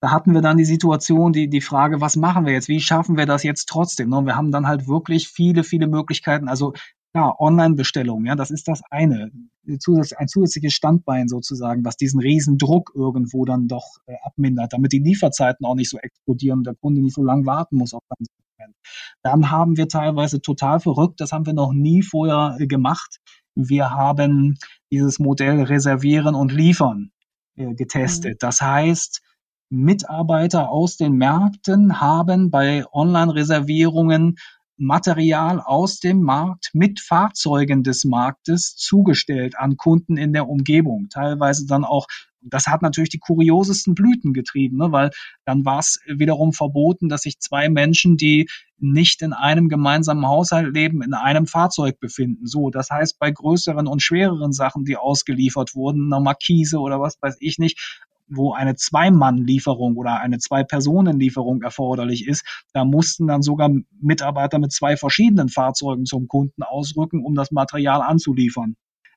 Da 0.00 0.10
hatten 0.10 0.34
wir 0.34 0.42
dann 0.42 0.58
die 0.58 0.66
Situation, 0.66 1.32
die, 1.32 1.48
die 1.48 1.62
Frage, 1.62 2.00
was 2.00 2.14
machen 2.14 2.44
wir 2.44 2.52
jetzt? 2.52 2.68
Wie 2.68 2.80
schaffen 2.80 3.16
wir 3.16 3.26
das 3.26 3.42
jetzt 3.42 3.68
trotzdem? 3.68 4.12
Und 4.12 4.26
wir 4.26 4.36
haben 4.36 4.52
dann 4.52 4.66
halt 4.66 4.86
wirklich 4.86 5.28
viele, 5.28 5.64
viele 5.64 5.86
Möglichkeiten. 5.86 6.48
Also 6.48 6.74
ja, 7.14 7.32
Online-Bestellungen, 7.38 8.26
ja, 8.26 8.34
das 8.34 8.50
ist 8.50 8.66
das 8.66 8.82
eine. 8.90 9.30
Ein 9.66 9.78
zusätzliches 9.78 10.72
Standbein 10.72 11.28
sozusagen, 11.28 11.84
was 11.84 11.96
diesen 11.96 12.20
riesen 12.20 12.58
Druck 12.58 12.92
irgendwo 12.94 13.44
dann 13.44 13.68
doch 13.68 13.98
äh, 14.06 14.16
abmindert, 14.22 14.72
damit 14.72 14.92
die 14.92 14.98
Lieferzeiten 14.98 15.64
auch 15.64 15.76
nicht 15.76 15.90
so 15.90 15.98
explodieren 15.98 16.58
und 16.58 16.66
der 16.66 16.74
Kunde 16.74 17.00
nicht 17.00 17.14
so 17.14 17.22
lange 17.22 17.46
warten 17.46 17.76
muss 17.76 17.94
auf 17.94 18.02
sein 18.08 18.26
Sortiment. 18.26 18.76
Dann 19.22 19.50
haben 19.50 19.76
wir 19.76 19.88
teilweise 19.88 20.42
total 20.42 20.80
verrückt, 20.80 21.20
das 21.20 21.32
haben 21.32 21.46
wir 21.46 21.52
noch 21.52 21.72
nie 21.72 22.02
vorher 22.02 22.56
äh, 22.58 22.66
gemacht. 22.66 23.20
Wir 23.54 23.90
haben 23.90 24.58
dieses 24.90 25.20
Modell 25.20 25.62
Reservieren 25.62 26.34
und 26.34 26.52
Liefern 26.52 27.12
äh, 27.56 27.74
getestet. 27.74 28.34
Mhm. 28.34 28.38
Das 28.40 28.60
heißt, 28.60 29.22
Mitarbeiter 29.70 30.68
aus 30.68 30.96
den 30.96 31.14
Märkten 31.14 32.00
haben 32.00 32.50
bei 32.50 32.84
Online-Reservierungen 32.92 34.36
Material 34.76 35.60
aus 35.60 36.00
dem 36.00 36.22
Markt 36.22 36.70
mit 36.72 37.00
Fahrzeugen 37.00 37.82
des 37.82 38.04
Marktes 38.04 38.74
zugestellt 38.76 39.56
an 39.56 39.76
Kunden 39.76 40.16
in 40.16 40.32
der 40.32 40.48
Umgebung. 40.48 41.08
Teilweise 41.10 41.66
dann 41.66 41.84
auch 41.84 42.06
das 42.44 42.66
hat 42.66 42.82
natürlich 42.82 43.10
die 43.10 43.18
kuriosesten 43.18 43.94
Blüten 43.94 44.32
getrieben, 44.32 44.76
ne? 44.76 44.92
weil 44.92 45.10
dann 45.44 45.64
war 45.64 45.78
es 45.78 45.98
wiederum 46.06 46.52
verboten, 46.52 47.08
dass 47.08 47.22
sich 47.22 47.40
zwei 47.40 47.68
Menschen, 47.68 48.16
die 48.16 48.48
nicht 48.78 49.22
in 49.22 49.32
einem 49.32 49.68
gemeinsamen 49.68 50.26
Haushalt 50.26 50.74
leben, 50.74 51.02
in 51.02 51.14
einem 51.14 51.46
Fahrzeug 51.46 51.98
befinden. 52.00 52.46
So, 52.46 52.70
das 52.70 52.90
heißt, 52.90 53.18
bei 53.18 53.30
größeren 53.30 53.86
und 53.86 54.02
schwereren 54.02 54.52
Sachen, 54.52 54.84
die 54.84 54.96
ausgeliefert 54.96 55.74
wurden, 55.74 56.12
einer 56.12 56.20
Markise 56.20 56.78
oder 56.78 57.00
was 57.00 57.16
weiß 57.20 57.36
ich 57.40 57.58
nicht, 57.58 58.03
wo 58.28 58.52
eine 58.52 58.74
Zwei-Mann-Lieferung 58.74 59.96
oder 59.96 60.20
eine 60.20 60.38
Zwei-Personen-Lieferung 60.38 61.62
erforderlich 61.62 62.26
ist, 62.26 62.44
da 62.72 62.84
mussten 62.84 63.26
dann 63.26 63.42
sogar 63.42 63.70
Mitarbeiter 64.00 64.58
mit 64.58 64.72
zwei 64.72 64.96
verschiedenen 64.96 65.48
Fahrzeugen 65.48 66.04
zum 66.04 66.28
Kunden 66.28 66.62
ausrücken, 66.62 67.24
um 67.24 67.34
das 67.34 67.50
Material 67.50 68.02
anzuliefern. 68.02 68.76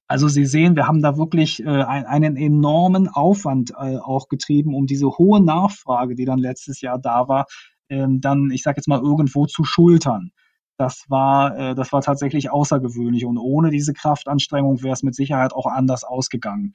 Also 0.10 0.30
Sie 0.30 0.46
sehen, 0.46 0.76
wir 0.78 0.88
haben 0.88 1.02
da 1.02 1.18
wirklich 1.18 1.62
äh, 1.64 1.68
einen 1.68 2.38
enormen 2.38 3.10
Aufwand 3.10 3.72
äh, 3.72 3.98
auch 3.98 4.30
getrieben, 4.30 4.74
um 4.74 4.88
diese 4.88 5.08
hohe 5.08 5.44
Nachfrage, 5.44 6.16
die 6.16 6.24
dann 6.24 6.40
letztes 6.40 6.80
Jahr 6.80 6.98
da 6.98 7.28
war, 7.28 7.46
ähm, 7.90 8.22
dann, 8.22 8.50
ich 8.52 8.64
sage 8.64 8.78
jetzt 8.78 8.88
mal, 8.88 9.02
irgendwo 9.02 9.48
zu 9.48 9.66
schultern. 9.66 10.32
Das 10.78 11.06
war, 11.10 11.58
äh, 11.58 11.76
das 11.76 11.92
war 11.92 12.02
tatsächlich 12.02 12.52
außergewöhnlich. 12.52 13.26
Und 13.26 13.38
ohne 13.38 13.70
diese 13.70 13.94
Kraftanstrengung 13.94 14.82
wäre 14.82 14.94
es 14.94 15.04
mit 15.04 15.16
Sicherheit 15.16 15.54
auch 15.54 15.66
anders 15.66 16.04
ausgegangen. 16.04 16.74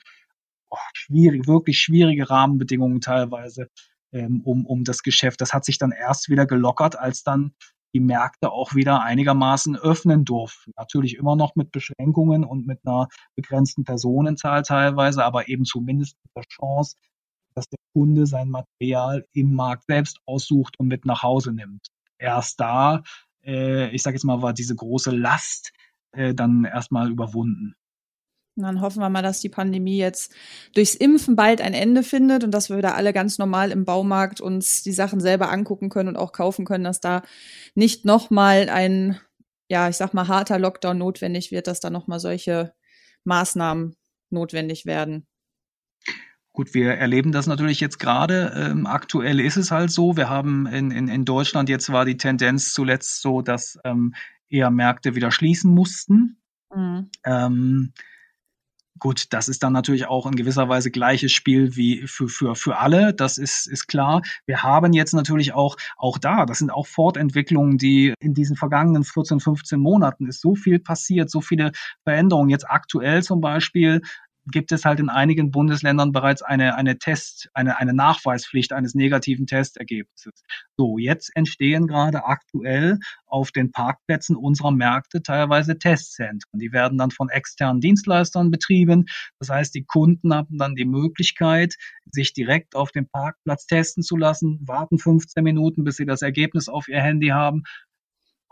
Oh, 0.73 0.79
schwierig, 0.95 1.47
wirklich 1.47 1.79
schwierige 1.79 2.31
Rahmenbedingungen 2.31 3.03
teilweise 3.03 3.69
ähm, 4.11 4.41
um, 4.43 4.65
um 4.65 4.85
das 4.85 5.03
Geschäft. 5.03 5.43
Das 5.43 5.53
hat 5.53 5.67
sich 5.67 5.77
dann 5.77 5.93
erst 5.93 6.31
wieder 6.31 6.47
gelockert, 6.47 6.99
als 6.99 7.23
dann 7.23 7.53
die 7.95 8.01
Märkte 8.01 8.51
auch 8.51 8.75
wieder 8.75 9.03
einigermaßen 9.03 9.77
öffnen 9.77 10.25
durften. 10.25 10.73
Natürlich 10.77 11.17
immer 11.17 11.37
noch 11.37 11.57
mit 11.57 11.73
Beschränkungen 11.73 12.43
und 12.45 12.67
mit 12.67 12.81
einer 12.87 13.09
begrenzten 13.37 13.85
Personenzahl 13.85 14.63
teilweise, 14.63 15.25
aber 15.25 15.49
eben 15.49 15.65
zumindest 15.65 16.17
mit 16.25 16.37
der 16.37 16.49
Chance, 16.49 16.97
dass 17.55 17.69
der 17.69 17.79
Kunde 17.93 18.27
sein 18.27 18.49
Material 18.49 19.27
im 19.33 19.55
Markt 19.55 19.85
selbst 19.87 20.21
aussucht 20.25 20.79
und 20.79 20.89
mit 20.89 21.05
nach 21.05 21.23
Hause 21.23 21.53
nimmt. 21.53 21.87
Erst 22.19 22.61
da, 22.61 23.03
äh, 23.45 23.91
ich 23.91 24.03
sage 24.03 24.17
jetzt 24.17 24.25
mal, 24.25 24.41
war 24.41 24.55
diese 24.55 24.75
große 24.75 25.11
Last 25.11 25.73
äh, 26.13 26.35
dann 26.35 26.65
erstmal 26.65 27.11
überwunden. 27.11 27.75
Und 28.57 28.65
dann 28.65 28.81
hoffen 28.83 29.01
wir 29.01 29.09
mal, 29.09 29.23
dass 29.23 29.41
die 29.41 29.49
Pandemie 29.49 29.97
jetzt 29.97 30.35
durchs 30.75 30.95
Impfen 30.95 31.37
bald 31.37 31.63
ein 31.63 31.73
Ende 31.73 32.03
findet 32.03 32.45
und 32.45 32.51
dass 32.51 32.69
wir 32.69 32.77
wieder 32.77 32.95
alle 32.97 33.13
ganz 33.15 33.39
normal 33.39 33.71
im 33.71 33.85
Baumarkt 33.85 34.41
uns 34.41 34.83
die 34.83 34.93
Sachen 34.93 35.21
selber 35.21 35.51
angucken 35.51 35.89
können 35.89 36.11
und 36.11 36.17
auch 36.17 36.33
kaufen 36.33 36.67
können, 36.67 36.85
dass 36.85 37.01
da 37.01 37.23
nicht 37.75 38.05
nochmal 38.05 38.69
ein, 38.69 39.19
ja, 39.69 39.89
ich 39.89 39.97
sag 39.97 40.13
mal, 40.13 40.29
harter 40.29 40.59
Lockdown 40.59 40.99
notwendig 40.99 41.51
wird, 41.51 41.67
dass 41.67 41.81
da 41.81 41.89
nochmal 41.89 42.21
solche 42.21 42.75
Maßnahmen 43.25 43.97
notwendig 44.29 44.85
werden. 44.85 45.27
Gut, 46.53 46.75
wir 46.75 46.93
erleben 46.93 47.33
das 47.33 47.47
natürlich 47.47 47.81
jetzt 47.81 47.99
gerade. 47.99 48.53
Ähm, 48.55 48.87
aktuell 48.87 49.41
ist 49.41 49.57
es 49.57 49.71
halt 49.71 49.91
so. 49.91 50.19
Wir 50.19 50.29
haben 50.29 50.67
in, 50.67 50.91
in, 50.91 51.09
in 51.09 51.25
Deutschland 51.25 51.71
jetzt 51.71 51.91
war 51.91 52.05
die 52.05 52.19
Tendenz 52.19 52.75
zuletzt 52.75 53.23
so, 53.23 53.41
dass 53.41 53.79
ähm, 53.85 54.15
eher 54.51 54.71
Märkte 54.71 55.15
wieder 55.15 55.31
schließen 55.31 55.73
mussten. 55.73 56.43
Mhm. 56.75 57.09
Ähm, 57.25 57.93
Gut, 59.03 59.33
das 59.33 59.49
ist 59.49 59.65
dann 59.65 59.73
natürlich 59.73 60.07
auch 60.07 60.27
in 60.27 60.37
gewisser 60.37 60.69
Weise 60.69 60.93
gleiches 60.93 61.33
Spiel 61.33 61.75
wie 61.75 62.07
für, 62.07 62.29
für, 62.29 62.55
für 62.55 62.79
alle. 62.79 63.13
Das 63.13 63.37
ist, 63.37 63.67
ist 63.67 63.89
klar. 63.89 64.23
Wir 64.47 64.63
haben 64.63 64.93
jetzt 64.93 65.13
natürlich 65.13 65.55
auch, 65.55 65.77
auch 65.97 66.19
da, 66.19 66.47
das 66.47 66.59
sind 66.59 66.71
auch 66.71 66.87
Fortentwicklungen, 66.87 67.79
die 67.79 68.15
in 68.21 68.33
diesen 68.33 68.55
vergangenen 68.55 69.03
14, 69.03 69.41
15 69.41 69.81
Monaten 69.81 70.29
ist 70.29 70.41
so 70.41 70.55
viel 70.55 70.79
passiert, 70.79 71.31
so 71.31 71.41
viele 71.41 71.73
Veränderungen. 72.05 72.49
Jetzt 72.49 72.71
aktuell 72.71 73.25
zum 73.25 73.41
Beispiel 73.41 74.03
gibt 74.47 74.73
es 74.73 74.85
halt 74.85 75.01
in 75.01 75.09
einigen 75.09 75.51
Bundesländern 75.51 76.13
bereits 76.13 76.43
eine, 76.43 76.77
eine 76.77 76.99
Test, 76.99 77.49
eine, 77.55 77.79
eine 77.79 77.95
Nachweispflicht 77.95 78.73
eines 78.73 78.95
negativen 78.95 79.47
Testergebnisses. 79.47 80.43
So, 80.77 80.99
jetzt 80.99 81.31
entstehen 81.37 81.87
gerade 81.87 82.25
aktuell 82.25 82.99
auf 83.27 83.53
den 83.53 83.71
Parkplätzen 83.71 84.37
unserer 84.37 84.73
Märkte 84.73 85.23
teilweise 85.23 85.79
Testzentren. 85.79 86.59
Die 86.59 86.73
werden 86.73 86.99
dann 86.99 87.11
von 87.11 87.29
externen 87.29 87.81
Dienstleistern 87.81 88.51
betrieben. 88.51 89.07
Das 89.39 89.49
heißt, 89.49 89.75
die 89.75 89.85
Kunden 89.85 90.35
haben 90.35 90.59
dann 90.59 90.75
die 90.75 90.85
Möglichkeit, 90.85 91.77
sich 92.11 92.33
direkt 92.33 92.75
auf 92.75 92.91
dem 92.91 93.09
Parkplatz 93.09 93.67
testen 93.67 94.03
zu 94.03 94.17
lassen, 94.17 94.59
warten 94.67 94.99
15 94.99 95.45
Minuten, 95.45 95.85
bis 95.85 95.97
sie 95.97 96.07
das 96.07 96.23
Ergebnis 96.23 96.69
auf 96.69 96.89
ihr 96.89 97.01
Handy 97.01 97.29
haben, 97.29 97.63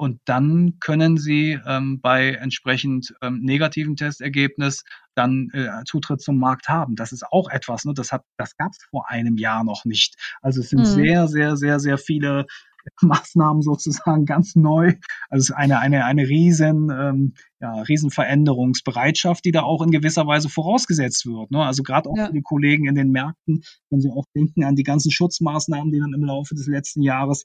und 0.01 0.19
dann 0.25 0.79
können 0.81 1.19
Sie 1.19 1.59
ähm, 1.67 2.01
bei 2.01 2.33
entsprechend 2.33 3.15
ähm, 3.21 3.41
negativen 3.43 3.97
Testergebnis 3.97 4.83
dann 5.15 5.51
äh, 5.53 5.69
Zutritt 5.85 6.23
zum 6.23 6.39
Markt 6.39 6.71
haben. 6.71 6.97
Das 6.97 7.13
ist 7.13 7.23
auch 7.31 7.51
etwas, 7.51 7.85
ne? 7.85 7.93
das, 7.93 8.11
hat, 8.11 8.25
das 8.39 8.57
gab 8.57 8.73
es 8.73 8.79
vor 8.89 9.11
einem 9.11 9.37
Jahr 9.37 9.63
noch 9.63 9.85
nicht. 9.85 10.15
Also 10.41 10.61
es 10.61 10.71
sind 10.71 10.81
mhm. 10.81 10.85
sehr, 10.87 11.29
sehr, 11.29 11.59
sehr, 11.59 11.81
sehr 11.81 11.99
viele 11.99 12.47
Maßnahmen 13.03 13.61
sozusagen 13.61 14.25
ganz 14.25 14.57
neu. 14.57 14.95
Also 15.29 15.43
es 15.43 15.51
ist 15.51 15.55
eine, 15.55 15.81
eine, 15.81 16.07
eine 16.07 16.27
riesen, 16.27 16.89
ähm, 16.91 17.35
ja, 17.61 17.83
riesen 17.83 18.11
Veränderungsbereitschaft, 18.11 19.45
die 19.45 19.53
da 19.53 19.65
auch 19.65 19.83
in 19.83 19.91
gewisser 19.91 20.27
Weise 20.27 20.49
vorausgesetzt 20.49 21.27
wird. 21.27 21.51
Ne? 21.51 21.63
Also 21.63 21.83
gerade 21.83 22.09
auch 22.09 22.17
ja. 22.17 22.29
für 22.29 22.33
die 22.33 22.41
Kollegen 22.41 22.87
in 22.87 22.95
den 22.95 23.11
Märkten, 23.11 23.65
wenn 23.91 24.01
sie 24.01 24.09
auch 24.09 24.25
denken 24.35 24.65
an 24.65 24.77
die 24.77 24.83
ganzen 24.83 25.11
Schutzmaßnahmen, 25.11 25.93
die 25.93 26.01
dann 26.01 26.15
im 26.15 26.25
Laufe 26.25 26.55
des 26.55 26.69
letzten 26.69 27.03
Jahres 27.03 27.45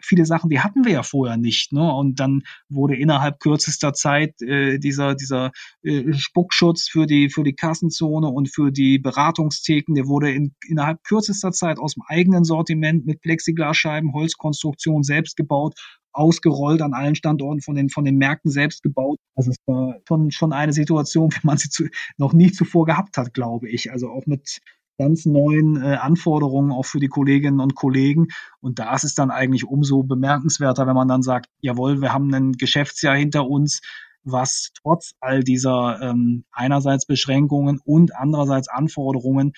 viele 0.00 0.26
Sachen, 0.26 0.50
die 0.50 0.60
hatten 0.60 0.84
wir 0.84 0.92
ja 0.92 1.02
vorher 1.02 1.36
nicht. 1.36 1.72
Ne? 1.72 1.92
Und 1.92 2.20
dann 2.20 2.42
wurde 2.68 2.96
innerhalb 2.96 3.40
kürzester 3.40 3.92
Zeit 3.92 4.40
äh, 4.42 4.78
dieser, 4.78 5.14
dieser 5.14 5.52
äh, 5.82 6.12
Spuckschutz 6.12 6.88
für 6.88 7.06
die, 7.06 7.30
für 7.30 7.44
die 7.44 7.54
Kassenzone 7.54 8.28
und 8.28 8.54
für 8.54 8.70
die 8.70 8.98
Beratungstheken, 8.98 9.94
der 9.94 10.06
wurde 10.06 10.32
in, 10.32 10.54
innerhalb 10.68 11.02
kürzester 11.04 11.52
Zeit 11.52 11.78
aus 11.78 11.94
dem 11.94 12.02
eigenen 12.06 12.44
Sortiment 12.44 13.06
mit 13.06 13.20
Plexiglasscheiben, 13.20 14.12
Holzkonstruktion 14.12 15.02
selbst 15.02 15.36
gebaut 15.36 15.74
ausgerollt 16.14 16.80
an 16.80 16.94
allen 16.94 17.16
Standorten 17.16 17.60
von 17.60 17.74
den, 17.74 17.90
von 17.90 18.04
den 18.04 18.16
Märkten 18.16 18.50
selbst 18.50 18.82
gebaut. 18.82 19.18
Also 19.34 19.50
es 19.50 19.56
war 19.66 20.00
schon, 20.06 20.30
schon 20.30 20.52
eine 20.52 20.72
Situation, 20.72 21.30
wie 21.34 21.46
man 21.46 21.58
sie 21.58 21.68
zu, 21.68 21.88
noch 22.16 22.32
nie 22.32 22.52
zuvor 22.52 22.86
gehabt 22.86 23.16
hat, 23.16 23.34
glaube 23.34 23.68
ich. 23.68 23.90
Also 23.90 24.08
auch 24.08 24.26
mit, 24.26 24.60
ganz 24.98 25.26
neuen 25.26 25.82
äh, 25.82 25.96
Anforderungen 25.96 26.72
auch 26.72 26.86
für 26.86 27.00
die 27.00 27.08
Kolleginnen 27.08 27.60
und 27.60 27.74
Kollegen. 27.74 28.28
Und 28.60 28.78
da 28.78 28.94
ist 28.94 29.04
es 29.04 29.14
dann 29.14 29.30
eigentlich 29.30 29.64
umso 29.64 30.02
bemerkenswerter, 30.02 30.86
wenn 30.86 30.94
man 30.94 31.08
dann 31.08 31.22
sagt, 31.22 31.50
jawohl, 31.60 32.00
wir 32.00 32.12
haben 32.12 32.32
ein 32.34 32.52
Geschäftsjahr 32.52 33.16
hinter 33.16 33.46
uns, 33.48 33.80
was 34.22 34.70
trotz 34.80 35.14
all 35.20 35.42
dieser 35.42 36.00
ähm, 36.00 36.44
einerseits 36.50 37.06
Beschränkungen 37.06 37.80
und 37.84 38.16
andererseits 38.16 38.68
Anforderungen 38.68 39.52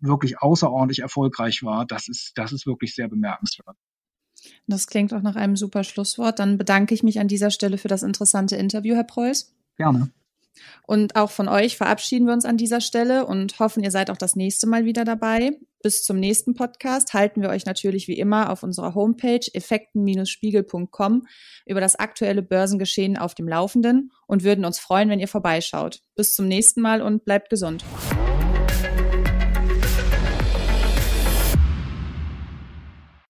wirklich 0.00 0.40
außerordentlich 0.40 1.00
erfolgreich 1.00 1.62
war. 1.62 1.86
Das 1.86 2.08
ist, 2.08 2.32
das 2.36 2.52
ist 2.52 2.66
wirklich 2.66 2.94
sehr 2.94 3.08
bemerkenswert. 3.08 3.76
Das 4.66 4.86
klingt 4.86 5.12
auch 5.12 5.22
nach 5.22 5.36
einem 5.36 5.56
super 5.56 5.84
Schlusswort. 5.84 6.38
Dann 6.38 6.58
bedanke 6.58 6.94
ich 6.94 7.02
mich 7.02 7.18
an 7.18 7.28
dieser 7.28 7.50
Stelle 7.50 7.78
für 7.78 7.88
das 7.88 8.02
interessante 8.02 8.56
Interview, 8.56 8.94
Herr 8.94 9.04
Preuß. 9.04 9.54
Gerne. 9.76 10.10
Und 10.86 11.16
auch 11.16 11.30
von 11.30 11.48
euch 11.48 11.76
verabschieden 11.76 12.26
wir 12.26 12.32
uns 12.32 12.44
an 12.44 12.56
dieser 12.56 12.80
Stelle 12.80 13.26
und 13.26 13.58
hoffen, 13.58 13.82
ihr 13.82 13.90
seid 13.90 14.10
auch 14.10 14.16
das 14.16 14.36
nächste 14.36 14.66
Mal 14.66 14.84
wieder 14.84 15.04
dabei. 15.04 15.58
Bis 15.82 16.02
zum 16.02 16.18
nächsten 16.18 16.54
Podcast 16.54 17.14
halten 17.14 17.42
wir 17.42 17.48
euch 17.48 17.66
natürlich 17.66 18.08
wie 18.08 18.18
immer 18.18 18.50
auf 18.50 18.62
unserer 18.62 18.94
Homepage 18.94 19.46
effekten-spiegel.com 19.52 21.26
über 21.66 21.80
das 21.80 21.96
aktuelle 21.96 22.42
Börsengeschehen 22.42 23.16
auf 23.16 23.34
dem 23.34 23.46
Laufenden 23.46 24.10
und 24.26 24.42
würden 24.42 24.64
uns 24.64 24.78
freuen, 24.78 25.10
wenn 25.10 25.20
ihr 25.20 25.28
vorbeischaut. 25.28 26.00
Bis 26.14 26.34
zum 26.34 26.48
nächsten 26.48 26.80
Mal 26.80 27.02
und 27.02 27.24
bleibt 27.24 27.50
gesund. 27.50 27.84